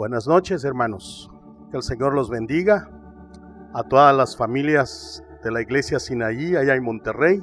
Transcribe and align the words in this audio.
Buenas 0.00 0.26
noches, 0.26 0.64
hermanos. 0.64 1.30
Que 1.70 1.76
el 1.76 1.82
Señor 1.82 2.14
los 2.14 2.30
bendiga 2.30 2.88
a 3.74 3.82
todas 3.82 4.16
las 4.16 4.34
familias 4.34 5.22
de 5.44 5.50
la 5.50 5.60
iglesia 5.60 6.00
Sinaí 6.00 6.56
allá 6.56 6.74
en 6.74 6.82
Monterrey 6.82 7.42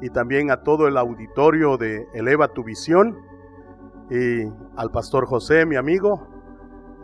y 0.00 0.08
también 0.08 0.50
a 0.50 0.62
todo 0.62 0.88
el 0.88 0.96
auditorio 0.96 1.76
de 1.76 2.06
Eleva 2.14 2.48
tu 2.48 2.64
Visión 2.64 3.18
y 4.10 4.50
al 4.74 4.90
pastor 4.90 5.26
José, 5.26 5.66
mi 5.66 5.76
amigo 5.76 6.26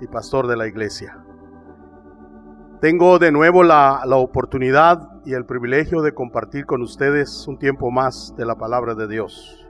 y 0.01 0.07
pastor 0.07 0.47
de 0.47 0.57
la 0.57 0.67
iglesia. 0.67 1.23
Tengo 2.81 3.19
de 3.19 3.31
nuevo 3.31 3.65
la, 3.65 4.01
la 4.07 4.17
oportunidad 4.17 5.07
y 5.27 5.35
el 5.35 5.45
privilegio 5.45 6.01
de 6.01 6.15
compartir 6.15 6.65
con 6.65 6.81
ustedes 6.81 7.47
un 7.47 7.59
tiempo 7.59 7.91
más 7.91 8.35
de 8.39 8.47
la 8.47 8.55
palabra 8.55 8.95
de 8.95 9.07
Dios. 9.07 9.69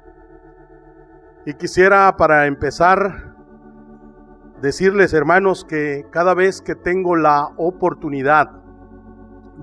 Y 1.45 1.55
quisiera 1.55 2.17
para 2.17 2.47
empezar 2.47 3.32
decirles, 4.63 5.13
hermanos, 5.13 5.67
que 5.69 6.07
cada 6.11 6.35
vez 6.35 6.63
que 6.63 6.77
tengo 6.77 7.17
la 7.17 7.49
oportunidad 7.57 8.49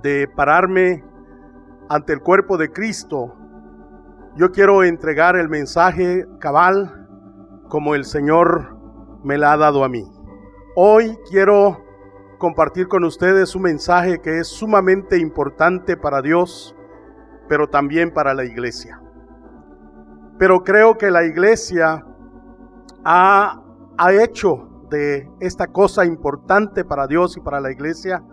de 0.04 0.28
pararme 0.28 1.06
ante 1.88 2.12
el 2.12 2.20
cuerpo 2.20 2.58
de 2.58 2.70
Cristo, 2.70 3.34
yo 4.36 4.52
quiero 4.52 4.84
entregar 4.84 5.38
el 5.38 5.48
mensaje 5.48 6.28
cabal 6.40 7.08
como 7.70 7.96
el 7.96 8.04
Señor 8.04 8.78
me 9.24 9.38
la 9.38 9.54
ha 9.54 9.58
dado 9.58 9.86
a 9.86 9.90
mí. 9.90 10.06
Hoy 10.76 11.18
quiero 11.30 11.82
compartir 12.38 12.90
con 12.90 13.06
ustedes 13.06 13.56
un 13.56 13.62
mensaje 13.62 14.20
que 14.20 14.40
es 14.40 14.48
sumamente 14.48 15.18
importante 15.18 15.96
para 15.96 16.22
Dios, 16.22 16.76
pero 17.48 17.68
también 17.70 18.14
para 18.14 18.34
la 18.34 18.44
iglesia. 18.44 19.02
Pero 20.38 20.62
creo 20.66 20.98
que 20.98 21.10
la 21.10 21.24
iglesia 21.24 22.06
ha, 23.06 23.64
ha 23.98 24.14
hecho 24.14 24.69
de 24.90 25.30
esta 25.40 25.68
cosa 25.68 26.06
importante 26.06 26.84
para 26.84 27.08
Dios 27.08 27.38
y 27.38 27.42
para 27.42 27.60
la 27.60 27.72
iglesia, 27.72 28.24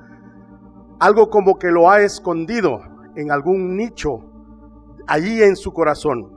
algo 0.98 1.30
como 1.30 1.58
que 1.58 1.70
lo 1.70 1.90
ha 1.90 2.00
escondido 2.00 2.80
en 3.14 3.30
algún 3.30 3.76
nicho 3.76 4.20
allí 5.06 5.42
en 5.42 5.56
su 5.56 5.72
corazón. 5.72 6.32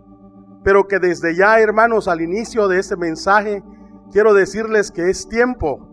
Pero 0.64 0.88
que 0.88 1.00
desde 1.00 1.36
ya, 1.36 1.59
hermanos, 1.59 2.08
al 2.08 2.22
inicio 2.22 2.67
de 2.67 2.80
este 2.80 2.97
mensaje, 2.97 3.64
quiero 4.12 4.34
decirles 4.34 4.92
que 4.92 5.09
es 5.09 5.28
tiempo 5.28 5.88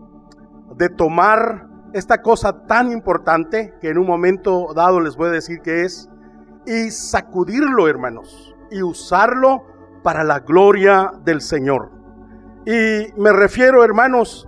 de 0.75 0.89
tomar 0.89 1.67
esta 1.93 2.21
cosa 2.21 2.65
tan 2.67 2.91
importante, 2.91 3.73
que 3.79 3.89
en 3.89 3.97
un 3.97 4.07
momento 4.07 4.67
dado 4.75 4.99
les 4.99 5.15
voy 5.15 5.29
a 5.29 5.31
decir 5.31 5.61
que 5.61 5.83
es, 5.83 6.09
y 6.65 6.91
sacudirlo, 6.91 7.87
hermanos, 7.87 8.55
y 8.69 8.81
usarlo 8.81 9.63
para 10.03 10.23
la 10.23 10.39
gloria 10.39 11.13
del 11.23 11.41
Señor. 11.41 11.96
Y 12.69 13.13
me 13.15 13.31
refiero, 13.31 13.81
hermanos, 13.81 14.45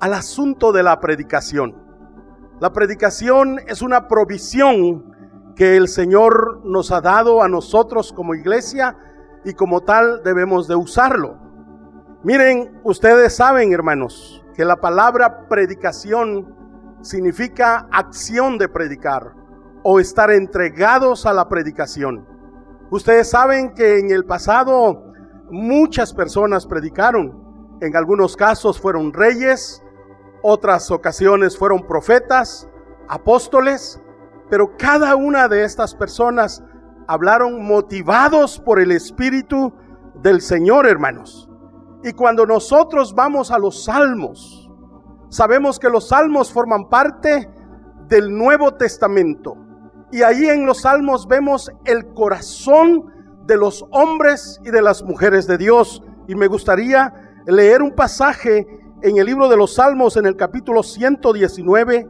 al 0.00 0.14
asunto 0.14 0.72
de 0.72 0.82
la 0.82 0.98
predicación. 0.98 1.76
La 2.58 2.72
predicación 2.72 3.60
es 3.68 3.82
una 3.82 4.08
provisión 4.08 5.14
que 5.56 5.76
el 5.76 5.88
Señor 5.88 6.62
nos 6.64 6.90
ha 6.90 7.02
dado 7.02 7.42
a 7.42 7.48
nosotros 7.48 8.14
como 8.14 8.34
iglesia 8.34 8.96
y 9.44 9.52
como 9.52 9.82
tal 9.82 10.22
debemos 10.22 10.68
de 10.68 10.74
usarlo. 10.74 11.36
Miren, 12.22 12.80
ustedes 12.82 13.36
saben, 13.36 13.74
hermanos, 13.74 14.42
que 14.54 14.64
la 14.64 14.76
palabra 14.76 15.46
predicación 15.46 16.54
significa 17.02 17.88
acción 17.92 18.56
de 18.56 18.70
predicar 18.70 19.34
o 19.82 20.00
estar 20.00 20.30
entregados 20.30 21.26
a 21.26 21.34
la 21.34 21.46
predicación. 21.46 22.26
Ustedes 22.88 23.28
saben 23.28 23.74
que 23.74 23.98
en 23.98 24.12
el 24.12 24.24
pasado 24.24 25.12
muchas 25.50 26.14
personas 26.14 26.66
predicaron. 26.66 27.39
En 27.80 27.96
algunos 27.96 28.36
casos 28.36 28.78
fueron 28.78 29.12
reyes, 29.12 29.82
otras 30.42 30.90
ocasiones 30.90 31.56
fueron 31.56 31.86
profetas, 31.86 32.68
apóstoles, 33.08 34.00
pero 34.50 34.76
cada 34.76 35.16
una 35.16 35.48
de 35.48 35.64
estas 35.64 35.94
personas 35.94 36.62
hablaron 37.06 37.64
motivados 37.64 38.58
por 38.58 38.80
el 38.80 38.92
Espíritu 38.92 39.72
del 40.22 40.42
Señor, 40.42 40.86
hermanos. 40.86 41.48
Y 42.04 42.12
cuando 42.12 42.46
nosotros 42.46 43.14
vamos 43.14 43.50
a 43.50 43.58
los 43.58 43.84
salmos, 43.84 44.70
sabemos 45.28 45.78
que 45.78 45.88
los 45.88 46.08
salmos 46.08 46.52
forman 46.52 46.88
parte 46.88 47.50
del 48.08 48.36
Nuevo 48.36 48.74
Testamento. 48.74 49.56
Y 50.12 50.22
ahí 50.22 50.46
en 50.46 50.66
los 50.66 50.82
salmos 50.82 51.26
vemos 51.26 51.70
el 51.84 52.12
corazón 52.14 53.06
de 53.46 53.56
los 53.56 53.86
hombres 53.90 54.60
y 54.64 54.70
de 54.70 54.82
las 54.82 55.02
mujeres 55.02 55.46
de 55.46 55.58
Dios. 55.58 56.02
Y 56.26 56.34
me 56.34 56.46
gustaría 56.46 57.12
leer 57.50 57.82
un 57.82 57.94
pasaje 57.94 58.66
en 59.02 59.16
el 59.16 59.26
libro 59.26 59.48
de 59.48 59.56
los 59.56 59.74
Salmos, 59.74 60.16
en 60.16 60.26
el 60.26 60.36
capítulo 60.36 60.82
119, 60.82 62.08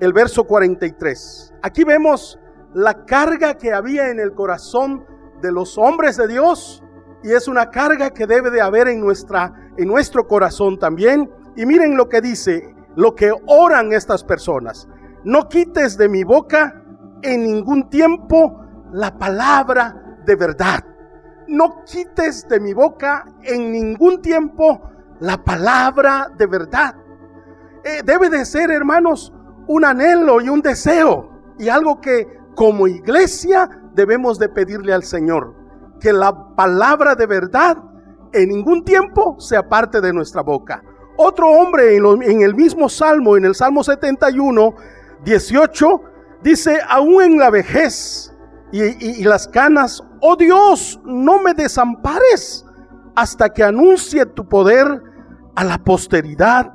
el 0.00 0.12
verso 0.12 0.44
43. 0.44 1.54
Aquí 1.62 1.84
vemos 1.84 2.38
la 2.74 3.04
carga 3.04 3.54
que 3.54 3.72
había 3.72 4.10
en 4.10 4.20
el 4.20 4.32
corazón 4.34 5.04
de 5.42 5.52
los 5.52 5.78
hombres 5.78 6.16
de 6.16 6.28
Dios 6.28 6.82
y 7.22 7.32
es 7.32 7.48
una 7.48 7.70
carga 7.70 8.10
que 8.10 8.26
debe 8.26 8.50
de 8.50 8.60
haber 8.60 8.88
en, 8.88 9.00
nuestra, 9.00 9.72
en 9.76 9.88
nuestro 9.88 10.26
corazón 10.26 10.78
también. 10.78 11.30
Y 11.56 11.66
miren 11.66 11.96
lo 11.96 12.08
que 12.08 12.20
dice, 12.20 12.74
lo 12.94 13.14
que 13.14 13.32
oran 13.46 13.92
estas 13.92 14.22
personas. 14.22 14.88
No 15.24 15.48
quites 15.48 15.98
de 15.98 16.08
mi 16.08 16.22
boca 16.22 16.82
en 17.22 17.42
ningún 17.42 17.90
tiempo 17.90 18.64
la 18.92 19.18
palabra 19.18 20.18
de 20.24 20.36
verdad 20.36 20.87
no 21.48 21.84
quites 21.84 22.46
de 22.48 22.60
mi 22.60 22.72
boca 22.72 23.26
en 23.42 23.72
ningún 23.72 24.20
tiempo 24.20 24.80
la 25.20 25.42
palabra 25.42 26.30
de 26.36 26.46
verdad. 26.46 26.94
Eh, 27.84 28.02
debe 28.04 28.28
de 28.28 28.44
ser, 28.44 28.70
hermanos, 28.70 29.32
un 29.66 29.84
anhelo 29.84 30.40
y 30.40 30.48
un 30.48 30.60
deseo 30.60 31.30
y 31.58 31.68
algo 31.68 32.00
que 32.00 32.26
como 32.54 32.86
iglesia 32.86 33.68
debemos 33.94 34.38
de 34.38 34.48
pedirle 34.48 34.92
al 34.92 35.02
Señor. 35.02 35.54
Que 36.00 36.12
la 36.12 36.54
palabra 36.54 37.14
de 37.14 37.26
verdad 37.26 37.76
en 38.32 38.50
ningún 38.50 38.84
tiempo 38.84 39.40
sea 39.40 39.68
parte 39.68 40.00
de 40.00 40.12
nuestra 40.12 40.42
boca. 40.42 40.82
Otro 41.16 41.48
hombre 41.48 41.96
en, 41.96 42.04
en 42.22 42.42
el 42.42 42.54
mismo 42.54 42.88
salmo, 42.88 43.36
en 43.36 43.44
el 43.44 43.54
Salmo 43.54 43.82
71, 43.82 44.74
18, 45.24 46.02
dice, 46.42 46.78
aún 46.88 47.22
en 47.22 47.38
la 47.38 47.50
vejez 47.50 48.32
y, 48.70 49.24
las 49.24 49.48
canas, 49.48 50.02
oh 50.20 50.36
Dios, 50.36 51.00
no 51.04 51.40
me 51.40 51.54
desampares 51.54 52.66
hasta 53.16 53.48
que 53.48 53.64
anuncie 53.64 54.26
tu 54.26 54.46
poder 54.46 55.02
a 55.54 55.64
la 55.64 55.78
posteridad 55.78 56.72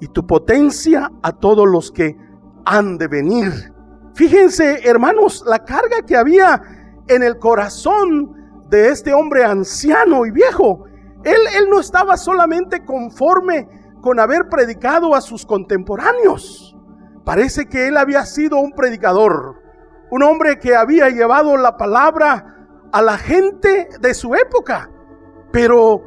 y 0.00 0.08
tu 0.08 0.26
potencia 0.26 1.10
a 1.22 1.32
todos 1.32 1.66
los 1.66 1.90
que 1.90 2.16
han 2.64 2.98
de 2.98 3.08
venir. 3.08 3.72
Fíjense, 4.14 4.80
hermanos, 4.88 5.44
la 5.46 5.60
carga 5.60 6.02
que 6.06 6.16
había 6.16 6.60
en 7.06 7.22
el 7.22 7.38
corazón 7.38 8.34
de 8.68 8.88
este 8.88 9.12
hombre 9.12 9.44
anciano 9.44 10.26
y 10.26 10.32
viejo. 10.32 10.84
Él, 11.22 11.38
él 11.56 11.68
no 11.70 11.78
estaba 11.80 12.16
solamente 12.16 12.84
conforme 12.84 13.68
con 14.00 14.18
haber 14.18 14.48
predicado 14.48 15.14
a 15.14 15.20
sus 15.20 15.46
contemporáneos. 15.46 16.76
Parece 17.24 17.66
que 17.66 17.88
él 17.88 17.96
había 17.96 18.24
sido 18.26 18.58
un 18.58 18.72
predicador 18.72 19.65
un 20.10 20.22
hombre 20.22 20.58
que 20.58 20.74
había 20.74 21.08
llevado 21.08 21.56
la 21.56 21.76
palabra 21.76 22.56
a 22.92 23.02
la 23.02 23.18
gente 23.18 23.88
de 24.00 24.14
su 24.14 24.34
época, 24.34 24.90
pero 25.52 26.02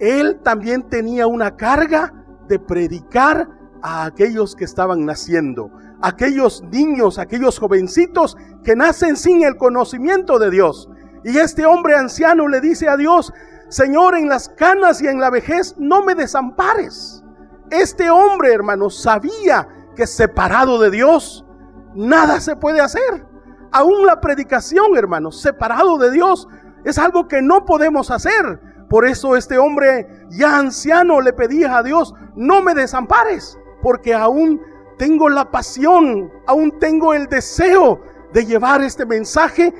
él 0.00 0.40
también 0.42 0.88
tenía 0.88 1.26
una 1.26 1.56
carga 1.56 2.12
de 2.48 2.58
predicar 2.58 3.48
a 3.82 4.06
aquellos 4.06 4.56
que 4.56 4.64
estaban 4.64 5.04
naciendo, 5.04 5.70
aquellos 6.02 6.62
niños, 6.62 7.18
aquellos 7.18 7.58
jovencitos 7.58 8.36
que 8.64 8.74
nacen 8.74 9.16
sin 9.16 9.44
el 9.44 9.56
conocimiento 9.56 10.38
de 10.38 10.50
Dios. 10.50 10.88
Y 11.22 11.38
este 11.38 11.64
hombre 11.64 11.94
anciano 11.94 12.48
le 12.48 12.60
dice 12.60 12.88
a 12.88 12.96
Dios, 12.96 13.32
Señor, 13.68 14.16
en 14.16 14.28
las 14.28 14.48
canas 14.48 15.00
y 15.00 15.06
en 15.06 15.20
la 15.20 15.30
vejez 15.30 15.76
no 15.78 16.04
me 16.04 16.14
desampares. 16.14 17.22
Este 17.70 18.10
hombre, 18.10 18.52
hermano, 18.52 18.90
sabía 18.90 19.68
que 19.96 20.06
separado 20.06 20.78
de 20.78 20.90
Dios, 20.90 21.46
nada 21.94 22.40
se 22.40 22.56
puede 22.56 22.80
hacer. 22.80 23.33
Aún 23.74 24.06
la 24.06 24.20
predicación, 24.20 24.96
hermanos, 24.96 25.42
separado 25.42 25.98
de 25.98 26.12
Dios, 26.12 26.46
es 26.84 26.96
algo 26.96 27.26
que 27.26 27.42
no 27.42 27.64
podemos 27.64 28.12
hacer. 28.12 28.60
Por 28.88 29.04
eso 29.04 29.34
este 29.34 29.58
hombre 29.58 30.06
ya 30.30 30.58
anciano 30.58 31.20
le 31.20 31.32
pedía 31.32 31.76
a 31.76 31.82
Dios, 31.82 32.14
no 32.36 32.62
me 32.62 32.72
desampares, 32.72 33.58
porque 33.82 34.14
aún 34.14 34.60
tengo 34.96 35.28
la 35.28 35.50
pasión, 35.50 36.30
aún 36.46 36.78
tengo 36.78 37.14
el 37.14 37.26
deseo 37.26 38.00
de 38.32 38.46
llevar 38.46 38.80
este 38.84 39.06
mensaje. 39.06 39.74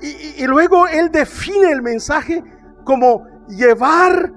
Y, 0.00 0.42
y 0.42 0.46
luego 0.46 0.88
él 0.88 1.10
define 1.10 1.70
el 1.70 1.82
mensaje 1.82 2.42
como 2.84 3.26
llevar 3.46 4.32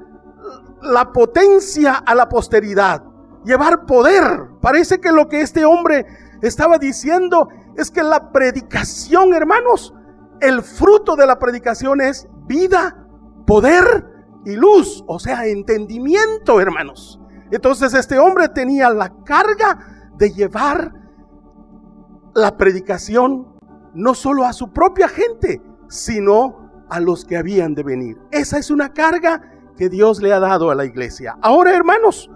la 0.82 1.14
potencia 1.14 1.94
a 1.94 2.14
la 2.14 2.28
posteridad, 2.28 3.06
llevar 3.46 3.86
poder. 3.86 4.50
Parece 4.60 5.00
que 5.00 5.14
lo 5.14 5.30
que 5.30 5.40
este 5.40 5.64
hombre 5.64 6.06
estaba 6.42 6.78
diciendo 6.78 7.48
es 7.78 7.92
que 7.92 8.04
la 8.04 8.32
predicación, 8.32 9.34
hermanos, 9.34 9.94
el 10.42 10.62
fruto 10.62 11.16
de 11.16 11.26
la 11.26 11.40
predicación 11.40 12.02
es 12.02 12.28
vida, 12.48 13.08
poder 13.46 14.06
y 14.46 14.56
luz, 14.56 15.04
o 15.08 15.20
sea, 15.20 15.46
entendimiento, 15.46 16.60
hermanos. 16.60 17.20
Entonces 17.52 17.94
este 17.94 18.20
hombre 18.20 18.50
tenía 18.50 18.90
la 18.90 19.14
carga 19.24 20.12
de 20.18 20.32
llevar 20.32 20.94
la 22.34 22.58
predicación 22.58 23.48
no 23.94 24.14
solo 24.14 24.46
a 24.46 24.54
su 24.54 24.72
propia 24.72 25.08
gente, 25.08 25.62
sino 25.88 26.86
a 26.90 27.00
los 27.00 27.26
que 27.26 27.38
habían 27.38 27.74
de 27.74 27.84
venir. 27.84 28.18
Esa 28.32 28.58
es 28.58 28.70
una 28.70 28.94
carga 28.94 29.42
que 29.78 29.90
Dios 29.90 30.22
le 30.22 30.34
ha 30.34 30.40
dado 30.40 30.72
a 30.72 30.76
la 30.76 30.86
iglesia. 30.86 31.38
Ahora, 31.42 31.76
hermanos, 31.76 32.30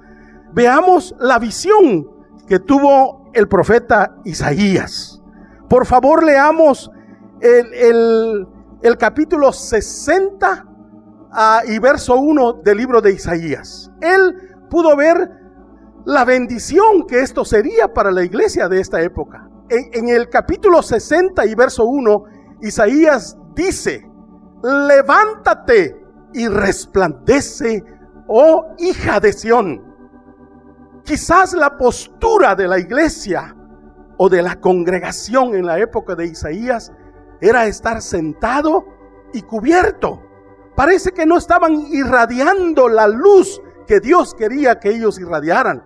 veamos 0.53 1.15
la 1.19 1.39
visión 1.39 2.07
que 2.47 2.59
tuvo 2.59 3.29
el 3.33 3.47
profeta 3.47 4.17
Isaías. 4.25 5.20
Por 5.71 5.85
favor, 5.85 6.21
leamos 6.21 6.91
el, 7.39 8.45
capítulo 8.99 9.53
60 9.53 10.65
ah, 11.31 11.61
y 11.65 11.79
verso 11.79 12.17
1 12.17 12.59
del 12.61 12.77
libro 12.77 12.99
de 12.99 13.13
Isaías. 13.13 13.89
Él 14.01 14.65
pudo 14.69 14.97
ver 14.97 15.31
la 16.03 16.25
bendición 16.25 17.07
que 17.07 17.21
esto 17.21 17.45
sería 17.45 17.93
para 17.93 18.11
la 18.11 18.21
iglesia 18.21 18.67
de 18.67 18.81
esta 18.81 19.01
época. 19.01 19.49
En, 19.69 19.89
en 19.93 20.09
el 20.09 20.27
capítulo 20.27 20.83
60 20.83 21.45
y 21.45 21.55
verso 21.55 21.85
1, 21.85 22.23
Isaías 22.63 23.37
dice, 23.55 24.05
levántate 24.61 25.95
y 26.33 26.49
resplandece, 26.49 27.81
oh 28.27 28.75
hija 28.77 29.21
de 29.21 29.31
Sión. 29.31 29.81
Quizás 31.05 31.53
la 31.53 31.77
postura 31.77 32.55
de 32.55 32.67
la 32.67 32.77
iglesia 32.77 33.55
o 34.23 34.29
de 34.29 34.43
la 34.43 34.59
congregación 34.59 35.55
en 35.55 35.65
la 35.65 35.79
época 35.79 36.13
de 36.13 36.27
Isaías 36.27 36.91
era 37.39 37.65
estar 37.65 38.03
sentado 38.03 38.85
y 39.33 39.41
cubierto. 39.41 40.21
Parece 40.75 41.09
que 41.09 41.25
no 41.25 41.39
estaban 41.39 41.87
irradiando 41.91 42.87
la 42.87 43.07
luz 43.07 43.59
que 43.87 43.99
Dios 43.99 44.35
quería 44.35 44.79
que 44.79 44.89
ellos 44.89 45.19
irradiaran. 45.19 45.83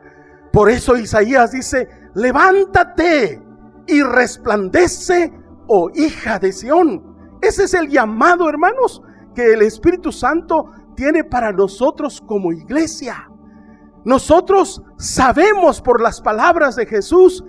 Por 0.51 0.69
eso 0.69 0.97
Isaías 0.97 1.53
dice, 1.53 1.87
levántate 2.13 3.41
y 3.87 4.03
resplandece, 4.03 5.31
oh 5.67 5.89
hija 5.95 6.37
de 6.37 6.51
Sión. 6.51 7.37
Ese 7.41 7.63
es 7.63 7.73
el 7.73 7.87
llamado, 7.87 8.49
hermanos, 8.49 9.01
que 9.33 9.53
el 9.53 9.61
Espíritu 9.61 10.11
Santo 10.11 10.71
tiene 10.97 11.23
para 11.23 11.53
nosotros 11.53 12.19
como 12.19 12.51
iglesia. 12.51 13.29
Nosotros 14.03 14.83
sabemos 14.97 15.81
por 15.81 16.01
las 16.01 16.19
palabras 16.19 16.75
de 16.75 16.85
Jesús 16.85 17.41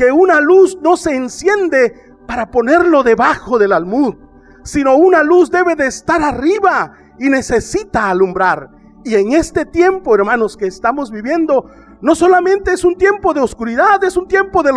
que 0.00 0.10
una 0.10 0.40
luz 0.40 0.78
no 0.80 0.96
se 0.96 1.14
enciende 1.14 2.14
para 2.26 2.50
ponerlo 2.50 3.02
debajo 3.02 3.58
del 3.58 3.70
almud, 3.70 4.14
sino 4.64 4.96
una 4.96 5.22
luz 5.22 5.50
debe 5.50 5.76
de 5.76 5.88
estar 5.88 6.22
arriba 6.22 6.94
y 7.18 7.28
necesita 7.28 8.08
alumbrar. 8.08 8.70
Y 9.04 9.16
en 9.16 9.32
este 9.32 9.66
tiempo, 9.66 10.14
hermanos, 10.14 10.56
que 10.56 10.66
estamos 10.66 11.10
viviendo, 11.10 11.66
no 12.00 12.14
solamente 12.14 12.72
es 12.72 12.82
un 12.82 12.96
tiempo 12.96 13.34
de 13.34 13.40
oscuridad, 13.40 14.02
es 14.02 14.16
un 14.16 14.26
tiempo 14.26 14.62
de, 14.62 14.72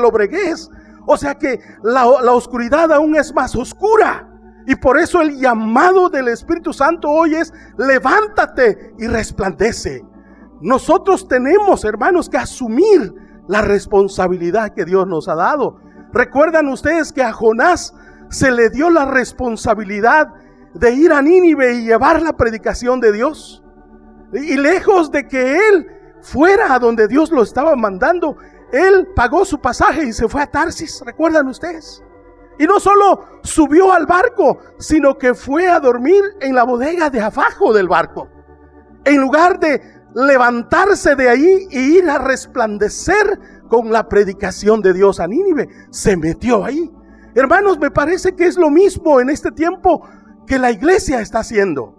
lobreguez. 0.00 0.68
O 1.06 1.16
sea 1.16 1.36
que 1.36 1.60
la, 1.84 2.04
la 2.20 2.32
oscuridad 2.32 2.90
aún 2.90 3.14
es 3.14 3.32
más 3.32 3.54
oscura. 3.54 4.28
Y 4.66 4.74
por 4.74 4.98
eso 4.98 5.22
el 5.22 5.38
llamado 5.38 6.08
del 6.08 6.26
Espíritu 6.26 6.72
Santo 6.72 7.08
hoy 7.08 7.36
es, 7.36 7.52
levántate 7.78 8.92
y 8.98 9.06
resplandece. 9.06 10.04
Nosotros 10.60 11.28
tenemos, 11.28 11.84
hermanos, 11.84 12.28
que 12.28 12.38
asumir 12.38 13.23
la 13.48 13.62
responsabilidad 13.62 14.74
que 14.74 14.84
Dios 14.84 15.06
nos 15.06 15.28
ha 15.28 15.34
dado. 15.34 15.80
Recuerdan 16.12 16.68
ustedes 16.68 17.12
que 17.12 17.22
a 17.22 17.32
Jonás 17.32 17.94
se 18.30 18.50
le 18.50 18.70
dio 18.70 18.90
la 18.90 19.04
responsabilidad 19.04 20.28
de 20.74 20.92
ir 20.92 21.12
a 21.12 21.22
Nínive 21.22 21.74
y 21.74 21.84
llevar 21.84 22.22
la 22.22 22.32
predicación 22.32 23.00
de 23.00 23.12
Dios. 23.12 23.62
Y 24.32 24.56
lejos 24.56 25.10
de 25.10 25.28
que 25.28 25.56
él 25.68 25.86
fuera 26.20 26.74
a 26.74 26.78
donde 26.78 27.06
Dios 27.06 27.30
lo 27.30 27.42
estaba 27.42 27.76
mandando, 27.76 28.36
él 28.72 29.08
pagó 29.14 29.44
su 29.44 29.60
pasaje 29.60 30.04
y 30.04 30.12
se 30.12 30.28
fue 30.28 30.42
a 30.42 30.46
Tarsis. 30.46 31.02
¿Recuerdan 31.04 31.46
ustedes? 31.46 32.02
Y 32.58 32.64
no 32.64 32.80
solo 32.80 33.40
subió 33.42 33.92
al 33.92 34.06
barco, 34.06 34.58
sino 34.78 35.16
que 35.16 35.34
fue 35.34 35.68
a 35.68 35.80
dormir 35.80 36.22
en 36.40 36.54
la 36.54 36.64
bodega 36.64 37.10
de 37.10 37.20
abajo 37.20 37.72
del 37.72 37.88
barco. 37.88 38.28
En 39.04 39.20
lugar 39.20 39.60
de 39.60 39.93
levantarse 40.14 41.14
de 41.16 41.28
ahí 41.28 41.68
e 41.70 41.80
ir 41.80 42.08
a 42.08 42.18
resplandecer 42.18 43.38
con 43.68 43.90
la 43.90 44.08
predicación 44.08 44.80
de 44.80 44.92
Dios 44.92 45.20
a 45.20 45.26
Nínive, 45.26 45.68
se 45.90 46.16
metió 46.16 46.64
ahí. 46.64 46.90
Hermanos, 47.34 47.78
me 47.78 47.90
parece 47.90 48.34
que 48.36 48.46
es 48.46 48.56
lo 48.56 48.70
mismo 48.70 49.20
en 49.20 49.30
este 49.30 49.50
tiempo 49.50 50.06
que 50.46 50.58
la 50.58 50.70
iglesia 50.70 51.20
está 51.20 51.40
haciendo. 51.40 51.96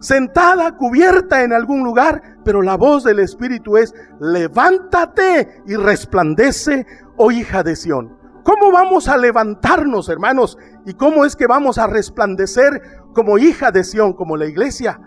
Sentada, 0.00 0.76
cubierta 0.76 1.44
en 1.44 1.52
algún 1.52 1.84
lugar, 1.84 2.40
pero 2.44 2.60
la 2.60 2.76
voz 2.76 3.04
del 3.04 3.20
Espíritu 3.20 3.76
es, 3.76 3.94
levántate 4.18 5.62
y 5.66 5.76
resplandece, 5.76 6.86
oh 7.16 7.30
hija 7.30 7.62
de 7.62 7.76
Sión. 7.76 8.18
¿Cómo 8.42 8.72
vamos 8.72 9.06
a 9.06 9.16
levantarnos, 9.16 10.08
hermanos? 10.08 10.58
¿Y 10.84 10.94
cómo 10.94 11.24
es 11.24 11.36
que 11.36 11.46
vamos 11.46 11.78
a 11.78 11.86
resplandecer 11.86 12.82
como 13.14 13.38
hija 13.38 13.70
de 13.70 13.84
Sión, 13.84 14.14
como 14.14 14.36
la 14.36 14.46
iglesia? 14.46 15.00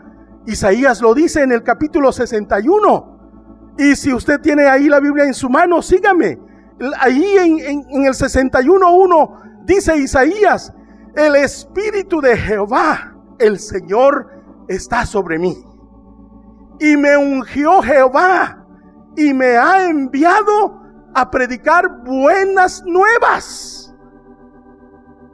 Isaías 0.46 1.02
lo 1.02 1.14
dice 1.14 1.42
en 1.42 1.52
el 1.52 1.64
capítulo 1.64 2.12
61. 2.12 3.74
Y 3.78 3.96
si 3.96 4.14
usted 4.14 4.40
tiene 4.40 4.68
ahí 4.68 4.88
la 4.88 5.00
Biblia 5.00 5.26
en 5.26 5.34
su 5.34 5.50
mano, 5.50 5.82
sígame. 5.82 6.40
Ahí 7.00 7.24
en, 7.38 8.06
el 8.06 8.14
61.1 8.14 9.64
dice 9.66 9.98
Isaías, 9.98 10.74
el 11.16 11.36
Espíritu 11.36 12.22
de 12.22 12.38
Jehová, 12.38 13.16
el 13.40 13.60
Señor, 13.60 14.30
está 14.68 15.06
sobre 15.06 15.40
mí. 15.40 15.58
Y 16.80 16.98
me 16.98 17.18
ungió 17.18 17.82
Jehová 17.82 18.66
y 19.16 19.34
me 19.34 19.58
ha 19.58 19.90
enviado 19.90 20.82
a 21.14 21.32
predicar 21.32 22.04
buenas 22.04 22.84
nuevas. 22.86 23.94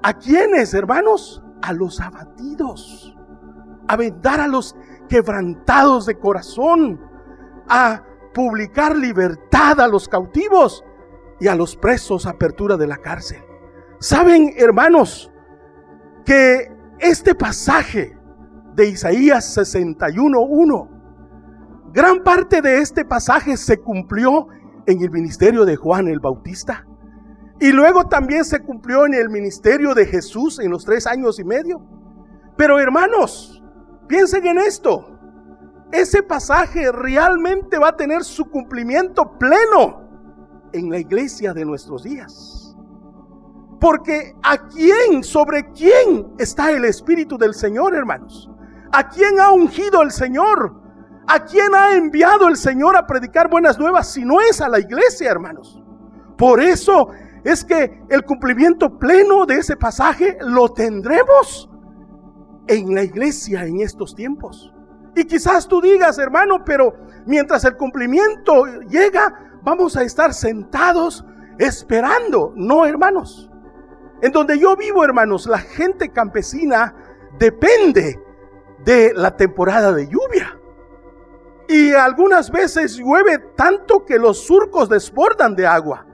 ¿A 0.03 0.13
quiénes, 0.13 0.73
hermanos? 0.73 1.43
A 1.61 1.73
los 1.73 1.99
abatidos. 1.99 3.15
A 3.87 3.95
vendar 3.95 4.39
a 4.39 4.47
los 4.47 4.75
quebrantados 5.11 6.05
de 6.05 6.17
corazón. 6.17 6.99
A 7.67 8.01
publicar 8.33 8.95
libertad 8.95 9.81
a 9.81 9.87
los 9.87 10.07
cautivos 10.07 10.85
y 11.39 11.47
a 11.47 11.55
los 11.55 11.75
presos 11.75 12.25
apertura 12.25 12.77
de 12.77 12.87
la 12.87 12.97
cárcel. 12.97 13.43
Saben, 13.99 14.53
hermanos, 14.55 15.29
que 16.25 16.71
este 16.99 17.35
pasaje 17.35 18.17
de 18.73 18.87
Isaías 18.87 19.57
61.1, 19.57 20.89
gran 21.93 22.23
parte 22.23 22.61
de 22.61 22.79
este 22.79 23.03
pasaje 23.03 23.57
se 23.57 23.77
cumplió 23.77 24.47
en 24.85 25.01
el 25.01 25.11
ministerio 25.11 25.65
de 25.65 25.75
Juan 25.75 26.07
el 26.07 26.21
Bautista. 26.21 26.87
Y 27.59 27.73
luego 27.73 28.07
también 28.07 28.45
se 28.45 28.61
cumplió 28.61 29.05
en 29.05 29.13
el 29.13 29.29
ministerio 29.29 29.93
de 29.93 30.05
Jesús 30.05 30.59
en 30.59 30.71
los 30.71 30.85
tres 30.85 31.05
años 31.05 31.37
y 31.37 31.43
medio. 31.43 31.81
Pero 32.55 32.79
hermanos, 32.79 33.61
piensen 34.11 34.45
en 34.45 34.57
esto. 34.57 35.10
Ese 35.91 36.23
pasaje 36.23 36.91
realmente 36.91 37.77
va 37.77 37.89
a 37.89 37.97
tener 37.97 38.23
su 38.23 38.49
cumplimiento 38.49 39.37
pleno 39.37 40.01
en 40.71 40.89
la 40.89 40.99
iglesia 40.99 41.53
de 41.53 41.65
nuestros 41.65 42.03
días. 42.03 42.77
Porque 43.79 44.35
a 44.43 44.67
quién, 44.67 45.23
sobre 45.23 45.71
quién 45.71 46.33
está 46.37 46.71
el 46.71 46.85
Espíritu 46.85 47.37
del 47.37 47.53
Señor, 47.53 47.95
hermanos. 47.95 48.49
¿A 48.93 49.09
quién 49.09 49.39
ha 49.39 49.51
ungido 49.51 50.01
el 50.01 50.11
Señor? 50.11 50.75
¿A 51.27 51.43
quién 51.43 51.73
ha 51.75 51.95
enviado 51.95 52.47
el 52.47 52.57
Señor 52.57 52.95
a 52.95 53.07
predicar 53.07 53.49
buenas 53.49 53.79
nuevas 53.79 54.11
si 54.11 54.23
no 54.23 54.39
es 54.41 54.61
a 54.61 54.69
la 54.69 54.79
iglesia, 54.79 55.31
hermanos? 55.31 55.81
Por 56.37 56.61
eso 56.61 57.09
es 57.43 57.65
que 57.65 58.01
el 58.09 58.23
cumplimiento 58.23 58.97
pleno 58.97 59.45
de 59.45 59.55
ese 59.55 59.75
pasaje 59.75 60.37
lo 60.41 60.69
tendremos 60.69 61.69
en 62.67 62.93
la 62.93 63.03
iglesia 63.03 63.65
en 63.65 63.81
estos 63.81 64.15
tiempos. 64.15 64.73
Y 65.15 65.25
quizás 65.25 65.67
tú 65.67 65.81
digas, 65.81 66.17
hermano, 66.17 66.63
pero 66.63 66.95
mientras 67.25 67.65
el 67.65 67.75
cumplimiento 67.75 68.65
llega, 68.89 69.57
vamos 69.61 69.97
a 69.97 70.03
estar 70.03 70.33
sentados 70.33 71.25
esperando. 71.57 72.53
No, 72.55 72.85
hermanos. 72.85 73.49
En 74.21 74.31
donde 74.31 74.57
yo 74.57 74.75
vivo, 74.75 75.03
hermanos, 75.03 75.47
la 75.47 75.57
gente 75.57 76.09
campesina 76.09 76.95
depende 77.39 78.19
de 78.85 79.13
la 79.13 79.35
temporada 79.35 79.91
de 79.91 80.07
lluvia. 80.07 80.57
Y 81.67 81.91
algunas 81.93 82.51
veces 82.51 82.97
llueve 82.97 83.39
tanto 83.55 84.05
que 84.05 84.19
los 84.19 84.45
surcos 84.45 84.89
desbordan 84.89 85.55
de 85.55 85.65
agua. 85.65 86.05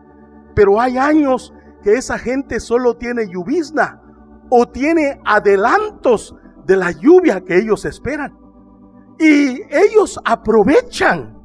Pero 0.56 0.80
hay 0.80 0.98
años 0.98 1.54
que 1.84 1.94
esa 1.94 2.18
gente 2.18 2.60
solo 2.60 2.96
tiene 2.96 3.28
lluvizna 3.28 4.02
o 4.50 4.68
tiene 4.68 5.20
adelantos 5.26 6.36
de 6.66 6.78
la 6.78 6.92
lluvia 6.92 7.42
que 7.42 7.58
ellos 7.58 7.86
esperan. 7.86 8.38
Y 9.20 9.62
ellos 9.70 10.20
aprovechan 10.24 11.38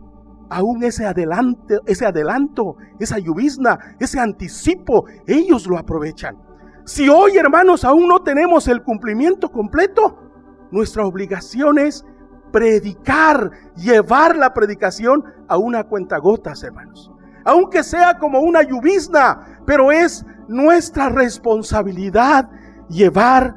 aún 0.50 0.84
ese 0.84 1.06
adelanto, 1.06 1.80
ese 1.86 2.04
adelanto, 2.04 2.76
esa 2.98 3.18
lluvizna, 3.18 3.96
ese 3.98 4.20
anticipo, 4.20 5.06
ellos 5.26 5.66
lo 5.66 5.78
aprovechan. 5.78 6.36
Si 6.84 7.08
hoy, 7.08 7.38
hermanos, 7.38 7.84
aún 7.84 8.08
no 8.08 8.22
tenemos 8.22 8.68
el 8.68 8.82
cumplimiento 8.82 9.50
completo, 9.50 10.18
nuestra 10.70 11.06
obligación 11.06 11.78
es 11.78 12.04
predicar, 12.50 13.50
llevar 13.76 14.36
la 14.36 14.52
predicación 14.52 15.24
a 15.48 15.56
una 15.56 15.84
cuentagotas, 15.84 16.62
hermanos. 16.62 17.10
Aunque 17.44 17.82
sea 17.82 18.18
como 18.18 18.40
una 18.40 18.62
lluvizna, 18.62 19.62
pero 19.66 19.90
es 19.90 20.24
nuestra 20.48 21.08
responsabilidad 21.08 22.50
llevar 22.88 23.54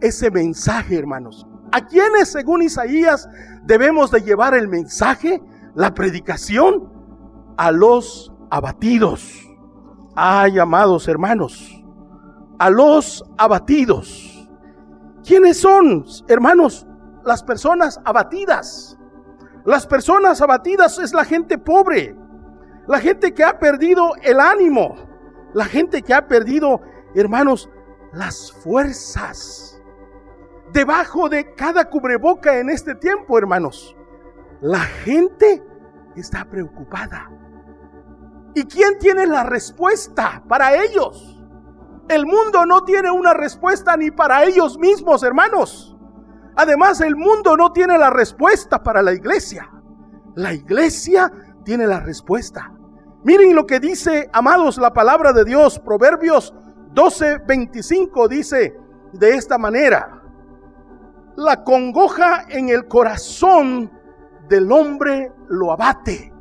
ese 0.00 0.30
mensaje, 0.30 0.96
hermanos. 0.96 1.46
¿A 1.72 1.84
quienes, 1.84 2.28
según 2.32 2.62
Isaías, 2.62 3.28
debemos 3.68 4.10
de 4.10 4.22
llevar 4.22 4.54
el 4.54 4.66
mensaje, 4.66 5.42
la 5.74 5.94
predicación? 5.94 6.90
A 7.58 7.70
los 7.70 8.32
abatidos. 8.50 9.46
Ay, 10.16 10.58
amados 10.58 11.06
hermanos, 11.06 11.84
a 12.58 12.70
los 12.70 13.22
abatidos. 13.36 14.48
¿Quiénes 15.22 15.60
son, 15.60 16.04
hermanos? 16.28 16.86
Las 17.24 17.42
personas 17.42 18.00
abatidas. 18.04 18.98
Las 19.66 19.86
personas 19.86 20.40
abatidas 20.40 20.98
es 20.98 21.12
la 21.12 21.24
gente 21.24 21.58
pobre, 21.58 22.16
la 22.86 22.98
gente 23.00 23.34
que 23.34 23.44
ha 23.44 23.58
perdido 23.58 24.12
el 24.22 24.40
ánimo, 24.40 24.96
la 25.52 25.66
gente 25.66 26.00
que 26.00 26.14
ha 26.14 26.26
perdido, 26.26 26.80
hermanos, 27.14 27.68
las 28.14 28.50
fuerzas. 28.50 29.77
Debajo 30.72 31.28
de 31.28 31.54
cada 31.54 31.88
cubreboca 31.88 32.58
en 32.58 32.68
este 32.68 32.94
tiempo, 32.94 33.38
hermanos, 33.38 33.96
la 34.60 34.80
gente 34.80 35.62
está 36.14 36.44
preocupada. 36.44 37.30
¿Y 38.54 38.64
quién 38.64 38.98
tiene 38.98 39.26
la 39.26 39.44
respuesta 39.44 40.42
para 40.48 40.74
ellos? 40.74 41.38
El 42.08 42.26
mundo 42.26 42.66
no 42.66 42.84
tiene 42.84 43.10
una 43.10 43.34
respuesta 43.34 43.96
ni 43.96 44.10
para 44.10 44.44
ellos 44.44 44.78
mismos, 44.78 45.22
hermanos. 45.22 45.96
Además, 46.56 47.00
el 47.00 47.14
mundo 47.16 47.56
no 47.56 47.72
tiene 47.72 47.96
la 47.96 48.10
respuesta 48.10 48.82
para 48.82 49.00
la 49.00 49.12
iglesia. 49.12 49.70
La 50.34 50.52
iglesia 50.52 51.30
tiene 51.64 51.86
la 51.86 52.00
respuesta. 52.00 52.72
Miren 53.24 53.54
lo 53.54 53.66
que 53.66 53.78
dice, 53.78 54.28
amados, 54.32 54.78
la 54.78 54.92
palabra 54.92 55.32
de 55.32 55.44
Dios. 55.44 55.78
Proverbios 55.78 56.54
12, 56.92 57.38
25 57.46 58.28
dice 58.28 58.76
de 59.12 59.34
esta 59.34 59.58
manera. 59.58 60.17
La 61.38 61.62
congoja 61.62 62.46
en 62.48 62.68
el 62.68 62.88
corazón 62.88 63.92
del 64.48 64.72
hombre 64.72 65.32
lo 65.48 65.70
abate. 65.70 66.32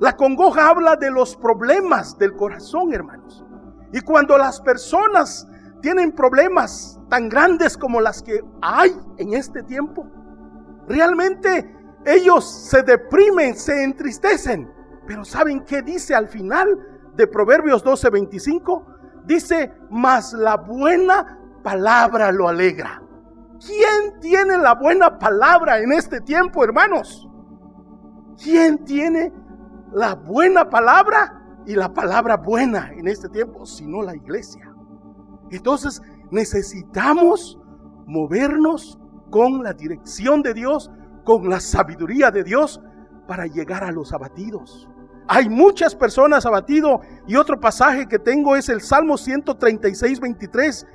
La 0.00 0.16
congoja 0.16 0.68
habla 0.68 0.96
de 0.96 1.12
los 1.12 1.36
problemas 1.36 2.18
del 2.18 2.34
corazón, 2.34 2.92
hermanos. 2.92 3.44
Y 3.92 4.00
cuando 4.00 4.36
las 4.36 4.60
personas 4.60 5.46
tienen 5.80 6.10
problemas 6.10 6.98
tan 7.08 7.28
grandes 7.28 7.78
como 7.78 8.00
las 8.00 8.20
que 8.20 8.40
hay 8.62 8.90
en 9.18 9.34
este 9.34 9.62
tiempo, 9.62 10.04
realmente 10.88 11.72
ellos 12.04 12.44
se 12.50 12.82
deprimen, 12.82 13.54
se 13.54 13.84
entristecen. 13.84 14.68
Pero 15.06 15.24
¿saben 15.24 15.64
qué 15.64 15.82
dice 15.82 16.16
al 16.16 16.26
final 16.26 16.66
de 17.14 17.28
Proverbios 17.28 17.84
12:25? 17.84 18.84
Dice, 19.24 19.72
mas 19.88 20.32
la 20.32 20.56
buena 20.56 21.38
palabra 21.62 22.32
lo 22.32 22.48
alegra. 22.48 23.03
¿Quién 23.66 24.20
tiene 24.20 24.58
la 24.58 24.74
buena 24.74 25.18
palabra 25.18 25.80
en 25.80 25.92
este 25.92 26.20
tiempo, 26.20 26.64
hermanos? 26.64 27.28
¿Quién 28.42 28.84
tiene 28.84 29.32
la 29.92 30.14
buena 30.16 30.68
palabra 30.68 31.44
y 31.66 31.74
la 31.74 31.92
palabra 31.92 32.36
buena 32.36 32.90
en 32.92 33.08
este 33.08 33.28
tiempo, 33.28 33.64
sino 33.64 34.02
la 34.02 34.14
iglesia. 34.14 34.72
Entonces 35.50 36.02
necesitamos 36.30 37.58
movernos 38.06 38.98
con 39.30 39.62
la 39.62 39.72
dirección 39.72 40.42
de 40.42 40.52
Dios, 40.54 40.90
con 41.24 41.48
la 41.48 41.60
sabiduría 41.60 42.30
de 42.30 42.44
Dios 42.44 42.80
para 43.26 43.46
llegar 43.46 43.84
a 43.84 43.92
los 43.92 44.12
abatidos. 44.12 44.88
Hay 45.26 45.48
muchas 45.48 45.94
personas 45.94 46.44
abatidos 46.44 47.00
y 47.26 47.36
otro 47.36 47.58
pasaje 47.58 48.06
que 48.06 48.18
tengo 48.18 48.56
es 48.56 48.68
el 48.68 48.82
Salmo 48.82 49.16
136, 49.16 50.20
23. 50.20 50.86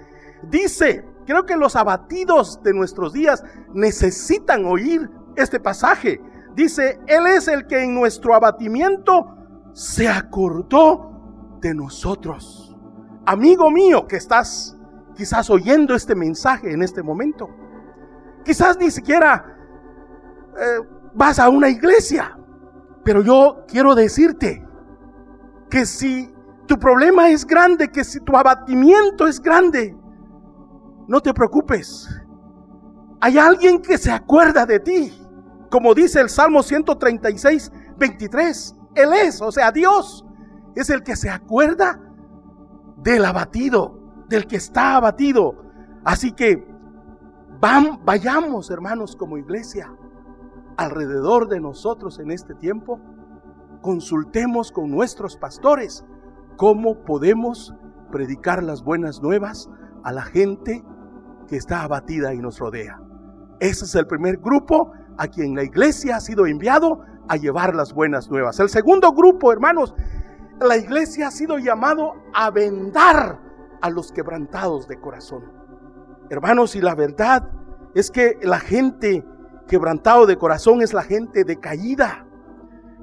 Dice, 0.44 1.04
creo 1.30 1.46
que 1.46 1.56
los 1.56 1.76
abatidos 1.76 2.60
de 2.64 2.74
nuestros 2.74 3.14
días 3.14 3.44
necesitan 3.72 4.66
oír 4.66 5.08
este 5.36 5.60
pasaje. 5.60 6.20
Dice, 6.56 7.00
Él 7.06 7.28
es 7.28 7.48
el 7.48 7.68
que 7.68 7.84
en 7.84 7.94
nuestro 7.94 8.34
abatimiento 8.34 9.38
se 9.72 10.10
acordó 10.10 11.60
de 11.62 11.76
nosotros. 11.76 12.76
Amigo 13.28 13.70
mío 13.70 14.08
que 14.08 14.16
estás 14.16 14.76
quizás 15.16 15.52
oyendo 15.52 15.94
este 15.94 16.16
mensaje 16.16 16.72
en 16.74 16.82
este 16.82 17.04
momento. 17.04 17.48
Quizás 18.44 18.80
ni 18.80 18.90
siquiera 18.90 19.56
eh, 20.60 20.80
vas 21.14 21.38
a 21.38 21.48
una 21.50 21.70
iglesia. 21.70 22.40
Pero 23.04 23.22
yo 23.22 23.66
quiero 23.68 23.94
decirte 23.94 24.66
que 25.70 25.86
si 25.86 26.34
tu 26.66 26.80
problema 26.80 27.30
es 27.30 27.46
grande, 27.46 27.92
que 27.92 28.04
si 28.04 28.20
tu 28.20 28.36
abatimiento 28.36 29.28
es 29.28 29.40
grande, 29.40 29.96
no 31.10 31.20
te 31.22 31.34
preocupes. 31.34 32.08
Hay 33.20 33.40
alguien 33.40 33.82
que 33.82 33.98
se 33.98 34.12
acuerda 34.12 34.68
de 34.68 34.80
ti. 34.80 35.12
Como 35.72 35.96
dice 35.96 36.22
el 36.22 36.30
Salmo 36.30 36.62
136, 36.62 37.72
23. 37.98 38.76
Él 38.94 39.10
es, 39.14 39.42
o 39.42 39.52
sea, 39.52 39.72
Dios 39.72 40.24
es 40.76 40.92
el 40.92 41.02
que 41.02 41.16
se 41.16 41.32
acuerda 41.32 42.00
del 42.98 43.26
abatido, 43.26 44.00
del 44.28 44.46
que 44.46 44.58
está 44.58 44.98
abatido. 44.98 45.56
Así 46.06 46.32
que 46.32 46.68
vayamos, 47.60 48.70
hermanos, 48.70 49.16
como 49.16 49.40
iglesia, 49.40 49.92
alrededor 50.78 51.50
de 51.50 51.60
nosotros 51.60 52.20
en 52.20 52.30
este 52.30 52.54
tiempo, 52.54 53.00
consultemos 53.82 54.72
con 54.72 54.92
nuestros 54.92 55.38
pastores 55.38 56.06
cómo 56.56 57.04
podemos 57.04 57.74
predicar 58.12 58.62
las 58.62 58.84
buenas 58.84 59.24
nuevas 59.24 59.72
a 60.04 60.12
la 60.12 60.22
gente 60.22 60.84
que 61.50 61.58
está 61.58 61.84
abatida 61.84 62.34
y 62.34 62.38
nos 62.38 62.60
rodea. 62.60 63.00
Ese 63.60 63.86
es 63.86 63.96
el 63.96 64.08
primer 64.08 64.38
grupo 64.38 64.92
a 65.18 65.28
quien 65.28 65.56
la 65.56 65.64
iglesia 65.64 66.18
ha 66.18 66.20
sido 66.22 66.46
enviado 66.46 67.02
a 67.28 67.36
llevar 67.36 67.76
las 67.76 67.94
buenas 67.94 68.30
nuevas. 68.30 68.60
El 68.60 68.70
segundo 68.70 69.12
grupo, 69.12 69.52
hermanos, 69.52 69.94
la 70.62 70.78
iglesia 70.78 71.28
ha 71.28 71.32
sido 71.32 71.58
llamado 71.58 72.16
a 72.34 72.50
vendar 72.52 73.40
a 73.82 73.90
los 73.90 74.12
quebrantados 74.12 74.88
de 74.88 75.00
corazón. 75.00 75.44
Hermanos, 76.30 76.76
y 76.76 76.82
la 76.82 76.96
verdad 76.96 77.50
es 77.96 78.12
que 78.12 78.38
la 78.42 78.60
gente 78.60 79.26
quebrantado 79.68 80.26
de 80.26 80.38
corazón 80.38 80.82
es 80.82 80.94
la 80.94 81.04
gente 81.04 81.44
decaída. 81.44 82.26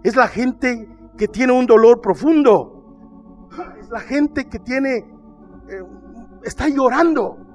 Es 0.03 0.17
la 0.17 0.29
gente 0.29 0.89
que 1.17 1.29
tiene 1.29 1.53
un 1.53 1.67
dolor 1.67 2.01
profundo. 2.01 3.49
Es 3.81 3.89
la 3.91 4.01
gente 4.01 4.49
que 4.49 4.59
tiene, 4.59 4.99
eh, 4.99 5.83
está 6.45 6.69
llorando. 6.69 7.46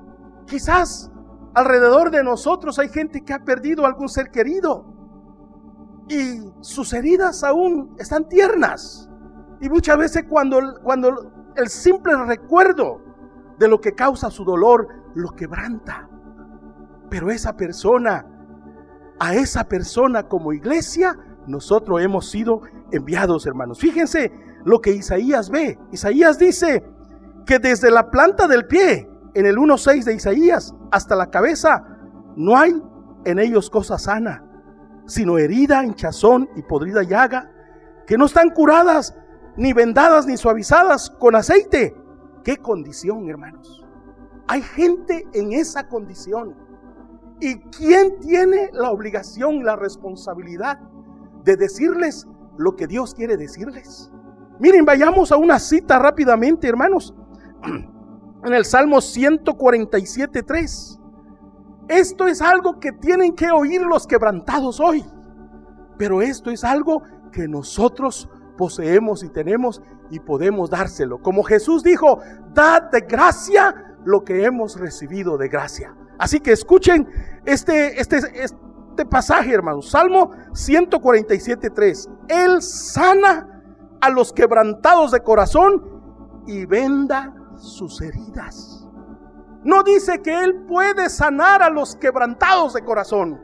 Quizás 0.46 1.12
alrededor 1.54 2.12
de 2.12 2.24
nosotros 2.24 2.80
hay 2.80 2.90
gente 2.90 3.24
que 3.24 3.34
ha 3.34 3.44
perdido 3.44 3.86
algún 3.86 4.10
ser 4.10 4.32
querido 4.32 4.86
y 6.08 6.42
sus 6.62 6.94
heridas 6.94 7.44
aún 7.44 7.96
están 7.98 8.28
tiernas. 8.28 9.10
Y 9.62 9.70
muchas 9.70 9.98
veces 9.98 10.26
cuando, 10.30 10.60
cuando 10.84 11.32
el 11.56 11.70
simple 11.70 12.16
recuerdo 12.26 13.02
de 13.58 13.68
lo 13.68 13.80
que 13.80 13.94
causa 13.94 14.30
su 14.32 14.44
dolor 14.44 14.88
lo 15.14 15.30
quebranta. 15.30 16.10
Pero 17.10 17.30
esa 17.30 17.56
persona, 17.56 18.26
a 19.20 19.36
esa 19.36 19.66
persona 19.66 20.28
como 20.28 20.54
iglesia, 20.54 21.18
nosotros 21.48 22.02
hemos 22.02 22.30
sido 22.30 22.62
enviados, 22.92 23.46
hermanos. 23.46 23.80
Fíjense 23.80 24.32
lo 24.66 24.80
que 24.80 24.92
Isaías 24.92 25.50
ve. 25.50 25.78
Isaías 25.92 26.40
dice 26.40 26.84
que 27.46 27.60
desde 27.60 27.92
la 27.92 28.10
planta 28.10 28.48
del 28.48 28.66
pie, 28.66 29.11
en 29.34 29.46
el 29.46 29.58
1.6 29.58 30.04
de 30.04 30.16
Isaías, 30.16 30.76
hasta 30.92 31.16
la 31.16 31.30
cabeza, 31.30 31.84
no 32.36 32.58
hay 32.58 32.82
en 33.26 33.40
ellos 33.40 33.70
cosa 33.70 33.98
sana, 33.98 34.44
sino 35.06 35.38
herida, 35.38 35.84
hinchazón 35.84 36.50
y 36.56 36.64
podrida 36.64 37.04
llaga, 37.04 37.52
que 38.08 38.18
no 38.18 38.26
están 38.26 38.50
curadas, 38.50 39.16
ni 39.58 39.74
vendadas, 39.74 40.26
ni 40.26 40.38
suavizadas 40.38 41.10
con 41.10 41.36
aceite. 41.36 41.96
¿Qué 42.44 42.58
condición, 42.58 43.30
hermanos? 43.30 43.86
Hay 44.48 44.62
gente 44.62 45.28
en 45.34 45.54
esa 45.54 45.88
condición. 45.88 46.56
¿Y 47.40 47.60
quién 47.70 48.20
tiene 48.20 48.70
la 48.74 48.92
obligación 48.92 49.56
y 49.56 49.64
la 49.64 49.76
responsabilidad 49.76 50.80
de 51.44 51.56
decirles 51.56 52.28
lo 52.58 52.76
que 52.76 52.88
Dios 52.88 53.14
quiere 53.14 53.38
decirles? 53.38 54.12
Miren, 54.60 54.86
vayamos 54.86 55.32
a 55.32 55.38
una 55.38 55.58
cita 55.60 55.98
rápidamente, 55.98 56.68
hermanos. 56.68 57.16
En 58.44 58.54
el 58.54 58.66
Salmo 58.66 59.02
147, 59.02 60.44
3. 60.44 61.00
Esto 61.88 62.28
es 62.28 62.42
algo 62.42 62.80
que 62.80 62.92
tienen 62.92 63.36
que 63.36 63.52
oír 63.52 63.82
los 63.82 64.08
quebrantados 64.08 64.80
hoy. 64.80 65.06
Pero 65.98 66.22
esto 66.22 66.50
es 66.50 66.64
algo 66.64 67.04
que 67.32 67.48
nosotros 67.48 68.30
poseemos 68.58 69.24
y 69.24 69.30
tenemos 69.30 69.82
y 70.10 70.20
podemos 70.20 70.70
dárselo. 70.70 71.22
Como 71.22 71.44
Jesús 71.44 71.84
dijo, 71.84 72.20
dad 72.54 72.90
de 72.92 73.02
gracia 73.02 73.96
lo 74.06 74.24
que 74.24 74.44
hemos 74.44 74.80
recibido 74.80 75.38
de 75.38 75.48
gracia. 75.48 75.96
Así 76.18 76.40
que 76.40 76.52
escuchen 76.52 77.08
este, 77.46 78.00
este, 78.00 78.18
este 78.42 79.06
pasaje, 79.06 79.54
hermanos. 79.54 79.90
Salmo 79.90 80.32
147.3. 80.52 82.10
Él 82.28 82.62
sana 82.62 83.64
a 84.02 84.10
los 84.10 84.34
quebrantados 84.34 85.12
de 85.12 85.22
corazón 85.22 86.44
y 86.48 86.66
venda 86.66 87.36
sus 87.62 88.02
heridas. 88.02 88.88
No 89.64 89.84
dice 89.84 90.22
que 90.22 90.44
Él 90.44 90.64
puede 90.68 91.10
sanar 91.10 91.62
a 91.62 91.70
los 91.70 91.96
quebrantados 91.96 92.74
de 92.74 92.84
corazón. 92.84 93.40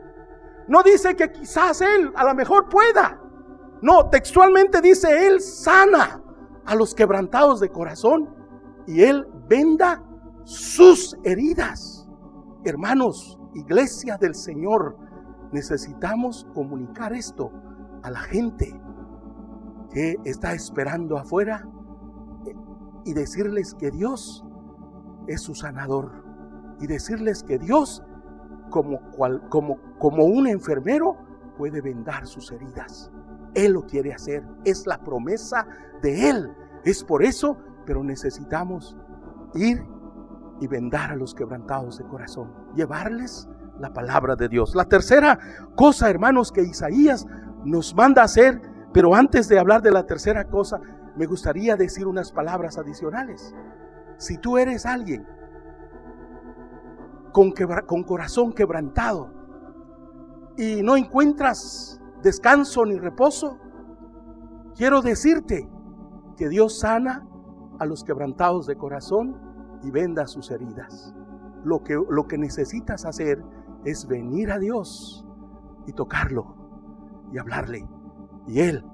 No 0.66 0.82
dice 0.82 1.14
que 1.14 1.30
quizás 1.30 1.80
Él 1.80 2.12
a 2.16 2.24
lo 2.24 2.34
mejor 2.34 2.68
pueda. 2.68 3.20
No, 3.80 4.08
textualmente 4.10 4.80
dice 4.80 5.26
Él 5.26 5.40
sana 5.40 6.22
a 6.66 6.74
los 6.74 6.94
quebrantados 6.94 7.60
de 7.60 7.70
corazón 7.70 8.28
y 8.86 9.02
Él 9.02 9.26
venda 9.48 10.02
sus 10.44 11.16
heridas. 11.22 12.08
Hermanos, 12.64 13.38
iglesia 13.54 14.16
del 14.16 14.34
Señor, 14.34 14.96
necesitamos 15.52 16.46
comunicar 16.52 17.12
esto 17.12 17.52
a 18.02 18.10
la 18.10 18.20
gente 18.20 18.78
que 19.92 20.16
está 20.24 20.52
esperando 20.52 21.16
afuera 21.16 21.66
y 23.04 23.14
decirles 23.14 23.74
que 23.74 23.90
Dios 23.90 24.44
es 25.26 25.42
su 25.42 25.54
sanador 25.54 26.24
y 26.80 26.86
decirles 26.86 27.42
que 27.42 27.58
Dios 27.58 28.02
como, 28.70 29.00
cual, 29.10 29.42
como, 29.48 29.78
como 29.98 30.24
un 30.24 30.46
enfermero 30.46 31.16
puede 31.56 31.80
vendar 31.80 32.26
sus 32.26 32.52
heridas. 32.52 33.10
Él 33.54 33.72
lo 33.72 33.86
quiere 33.86 34.12
hacer, 34.12 34.44
es 34.64 34.86
la 34.86 34.98
promesa 34.98 35.66
de 36.02 36.30
Él. 36.30 36.52
Es 36.84 37.02
por 37.02 37.22
eso, 37.22 37.56
pero 37.86 38.04
necesitamos 38.04 38.96
ir 39.54 39.84
y 40.60 40.66
vendar 40.66 41.12
a 41.12 41.16
los 41.16 41.34
quebrantados 41.34 41.98
de 41.98 42.04
corazón, 42.04 42.52
llevarles 42.74 43.48
la 43.78 43.92
palabra 43.92 44.36
de 44.36 44.48
Dios. 44.48 44.74
La 44.74 44.84
tercera 44.84 45.38
cosa, 45.74 46.10
hermanos, 46.10 46.52
que 46.52 46.62
Isaías 46.62 47.26
nos 47.64 47.94
manda 47.94 48.22
hacer, 48.22 48.60
pero 48.92 49.14
antes 49.14 49.48
de 49.48 49.58
hablar 49.58 49.82
de 49.82 49.90
la 49.90 50.06
tercera 50.06 50.44
cosa, 50.44 50.80
me 51.18 51.26
gustaría 51.26 51.74
decir 51.74 52.06
unas 52.06 52.30
palabras 52.30 52.78
adicionales. 52.78 53.52
Si 54.18 54.38
tú 54.38 54.56
eres 54.56 54.86
alguien 54.86 55.26
con, 57.32 57.52
corazón 58.04 58.52
quebrantado 58.52 59.28
y 60.56 60.80
no 60.82 60.96
encuentras 60.96 62.00
descanso 62.22 62.86
ni 62.86 62.98
reposo, 62.98 63.58
quiero 64.76 65.02
decirte 65.02 65.68
que 66.36 66.48
Dios 66.48 66.78
sana 66.78 67.26
a 67.80 67.84
los 67.84 68.04
quebrantados 68.04 68.66
de 68.66 68.76
corazón 68.76 69.36
y 69.82 69.90
venda 69.90 70.28
sus 70.28 70.52
heridas. 70.52 71.14
Lo 71.64 71.82
que, 71.82 72.00
lo 72.08 72.28
que 72.28 72.38
necesitas 72.38 73.04
hacer 73.04 73.42
es 73.84 74.06
venir 74.06 74.52
a 74.52 74.58
Dios 74.60 75.26
y 75.86 75.92
tocarlo 75.92 76.54
y 77.32 77.38
hablarle. 77.38 77.88
Y 78.46 78.60
Él 78.60 78.84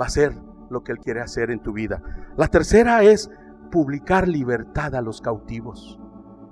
va 0.00 0.04
a 0.04 0.08
hacer 0.08 0.40
lo 0.70 0.82
que 0.82 0.92
Él 0.92 0.98
quiere 0.98 1.20
hacer 1.20 1.50
en 1.50 1.60
tu 1.60 1.72
vida. 1.72 2.02
La 2.36 2.48
tercera 2.48 3.02
es 3.02 3.30
publicar 3.70 4.28
libertad 4.28 4.94
a 4.94 5.00
los 5.00 5.20
cautivos. 5.20 5.98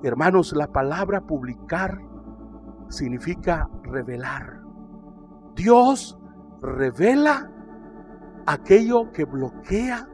Hermanos, 0.02 0.52
la 0.52 0.66
palabra 0.66 1.20
publicar 1.20 2.00
significa 2.88 3.68
revelar. 3.84 4.60
Dios 5.54 6.18
revela 6.60 7.50
aquello 8.46 9.12
que 9.12 9.24
bloquea 9.24 10.08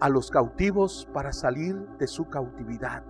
a 0.00 0.08
los 0.08 0.30
cautivos 0.30 1.08
para 1.12 1.32
salir 1.32 1.76
de 1.98 2.06
su 2.06 2.28
cautividad. 2.28 3.02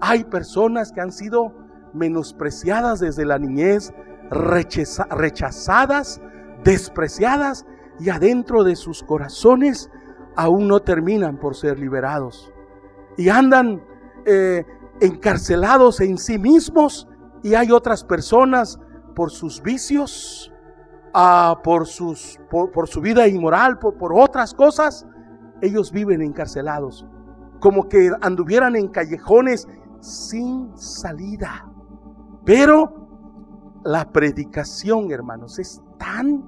Hay 0.00 0.24
personas 0.24 0.92
que 0.92 1.00
han 1.00 1.12
sido 1.12 1.54
menospreciadas 1.94 3.00
desde 3.00 3.24
la 3.24 3.38
niñez, 3.38 3.94
rechazadas, 4.30 6.20
despreciadas 6.64 7.64
y 7.98 8.10
adentro 8.10 8.64
de 8.64 8.76
sus 8.76 9.02
corazones 9.02 9.90
aún 10.36 10.68
no 10.68 10.80
terminan 10.80 11.38
por 11.38 11.56
ser 11.56 11.78
liberados. 11.78 12.52
Y 13.16 13.28
andan 13.30 13.82
eh, 14.26 14.64
encarcelados 15.00 16.00
en 16.00 16.18
sí 16.18 16.38
mismos 16.38 17.08
y 17.42 17.54
hay 17.54 17.70
otras 17.70 18.04
personas 18.04 18.78
por 19.14 19.30
sus 19.30 19.62
vicios, 19.62 20.52
ah, 21.14 21.60
por, 21.64 21.86
sus, 21.86 22.38
por, 22.50 22.88
su 22.88 23.00
vida 23.00 23.26
inmoral, 23.26 23.78
por, 23.78 23.96
por 23.96 24.12
otras 24.12 24.52
cosas, 24.52 25.06
ellos 25.62 25.90
viven 25.90 26.20
encarcelados, 26.20 27.06
como 27.60 27.88
que 27.88 28.10
anduvieran 28.20 28.76
en 28.76 28.88
callejones 28.88 29.66
sin 30.00 30.76
salida. 30.76 31.66
Pero 32.44 33.80
la 33.84 34.12
predicación, 34.12 35.10
hermanos, 35.10 35.58
es 35.58 35.80
tan 35.98 36.44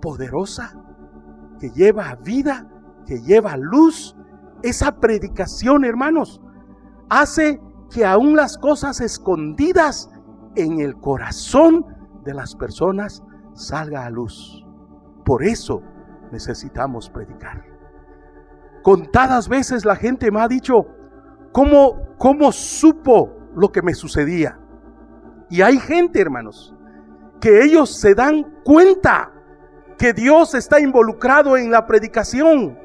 poderosa 0.00 0.85
que 1.58 1.70
lleva 1.70 2.14
vida, 2.16 2.66
que 3.06 3.20
lleva 3.22 3.56
luz. 3.56 4.16
Esa 4.62 4.96
predicación, 4.96 5.84
hermanos, 5.84 6.40
hace 7.08 7.60
que 7.90 8.04
aún 8.04 8.36
las 8.36 8.58
cosas 8.58 9.00
escondidas 9.00 10.10
en 10.56 10.80
el 10.80 10.96
corazón 10.96 11.86
de 12.24 12.34
las 12.34 12.54
personas 12.54 13.22
salga 13.54 14.04
a 14.04 14.10
luz. 14.10 14.64
Por 15.24 15.44
eso 15.44 15.82
necesitamos 16.32 17.08
predicar. 17.10 17.64
Contadas 18.82 19.48
veces 19.48 19.84
la 19.84 19.96
gente 19.96 20.30
me 20.30 20.40
ha 20.40 20.48
dicho, 20.48 20.86
¿cómo, 21.52 22.14
cómo 22.18 22.52
supo 22.52 23.32
lo 23.54 23.72
que 23.72 23.82
me 23.82 23.94
sucedía? 23.94 24.58
Y 25.50 25.62
hay 25.62 25.78
gente, 25.78 26.20
hermanos, 26.20 26.74
que 27.40 27.62
ellos 27.62 27.96
se 27.96 28.14
dan 28.14 28.44
cuenta 28.64 29.32
que 29.98 30.12
Dios 30.12 30.54
está 30.54 30.80
involucrado 30.80 31.56
en 31.56 31.70
la 31.70 31.86
predicación, 31.86 32.78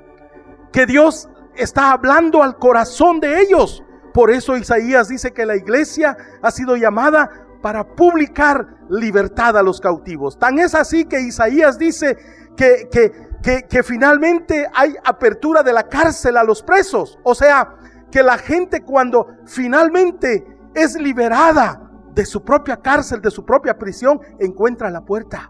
que 0.72 0.86
Dios 0.86 1.30
está 1.56 1.92
hablando 1.92 2.44
al 2.44 2.58
corazón 2.58 3.20
de 3.20 3.42
ellos. 3.42 3.84
Por 4.14 4.32
eso 4.32 4.58
Isaías 4.58 5.08
dice 5.08 5.32
que 5.32 5.46
la 5.46 5.56
iglesia 5.56 6.18
ha 6.42 6.52
sido 6.52 6.76
llamada 6.76 7.30
para 7.62 7.96
publicar 7.96 8.68
libertad 8.90 9.58
a 9.58 9.64
los 9.64 9.80
cautivos. 9.80 10.38
Tan 10.38 10.60
es 10.60 10.76
así 10.76 11.06
que 11.06 11.22
Isaías 11.22 11.78
dice 11.78 12.18
que, 12.58 12.90
que, 12.92 13.68
que, 13.68 13.84
finalmente 13.84 14.68
hay 14.74 14.96
apertura 15.04 15.64
de 15.64 15.74
la 15.74 15.88
cárcel 15.88 16.38
a 16.38 16.44
los 16.44 16.62
presos. 16.62 17.20
O 17.24 17.36
sea, 17.36 17.76
que 18.12 18.24
la 18.24 18.38
gente 18.38 18.84
cuando 18.84 19.28
finalmente 19.46 20.46
es 20.74 20.96
liberada 20.96 21.90
de 22.14 22.26
su 22.26 22.44
propia 22.44 22.78
cárcel, 22.78 23.22
de 23.22 23.32
su 23.32 23.46
propia 23.46 23.78
prisión, 23.78 24.20
encuentra 24.40 24.90
la 24.90 25.02
puerta. 25.02 25.50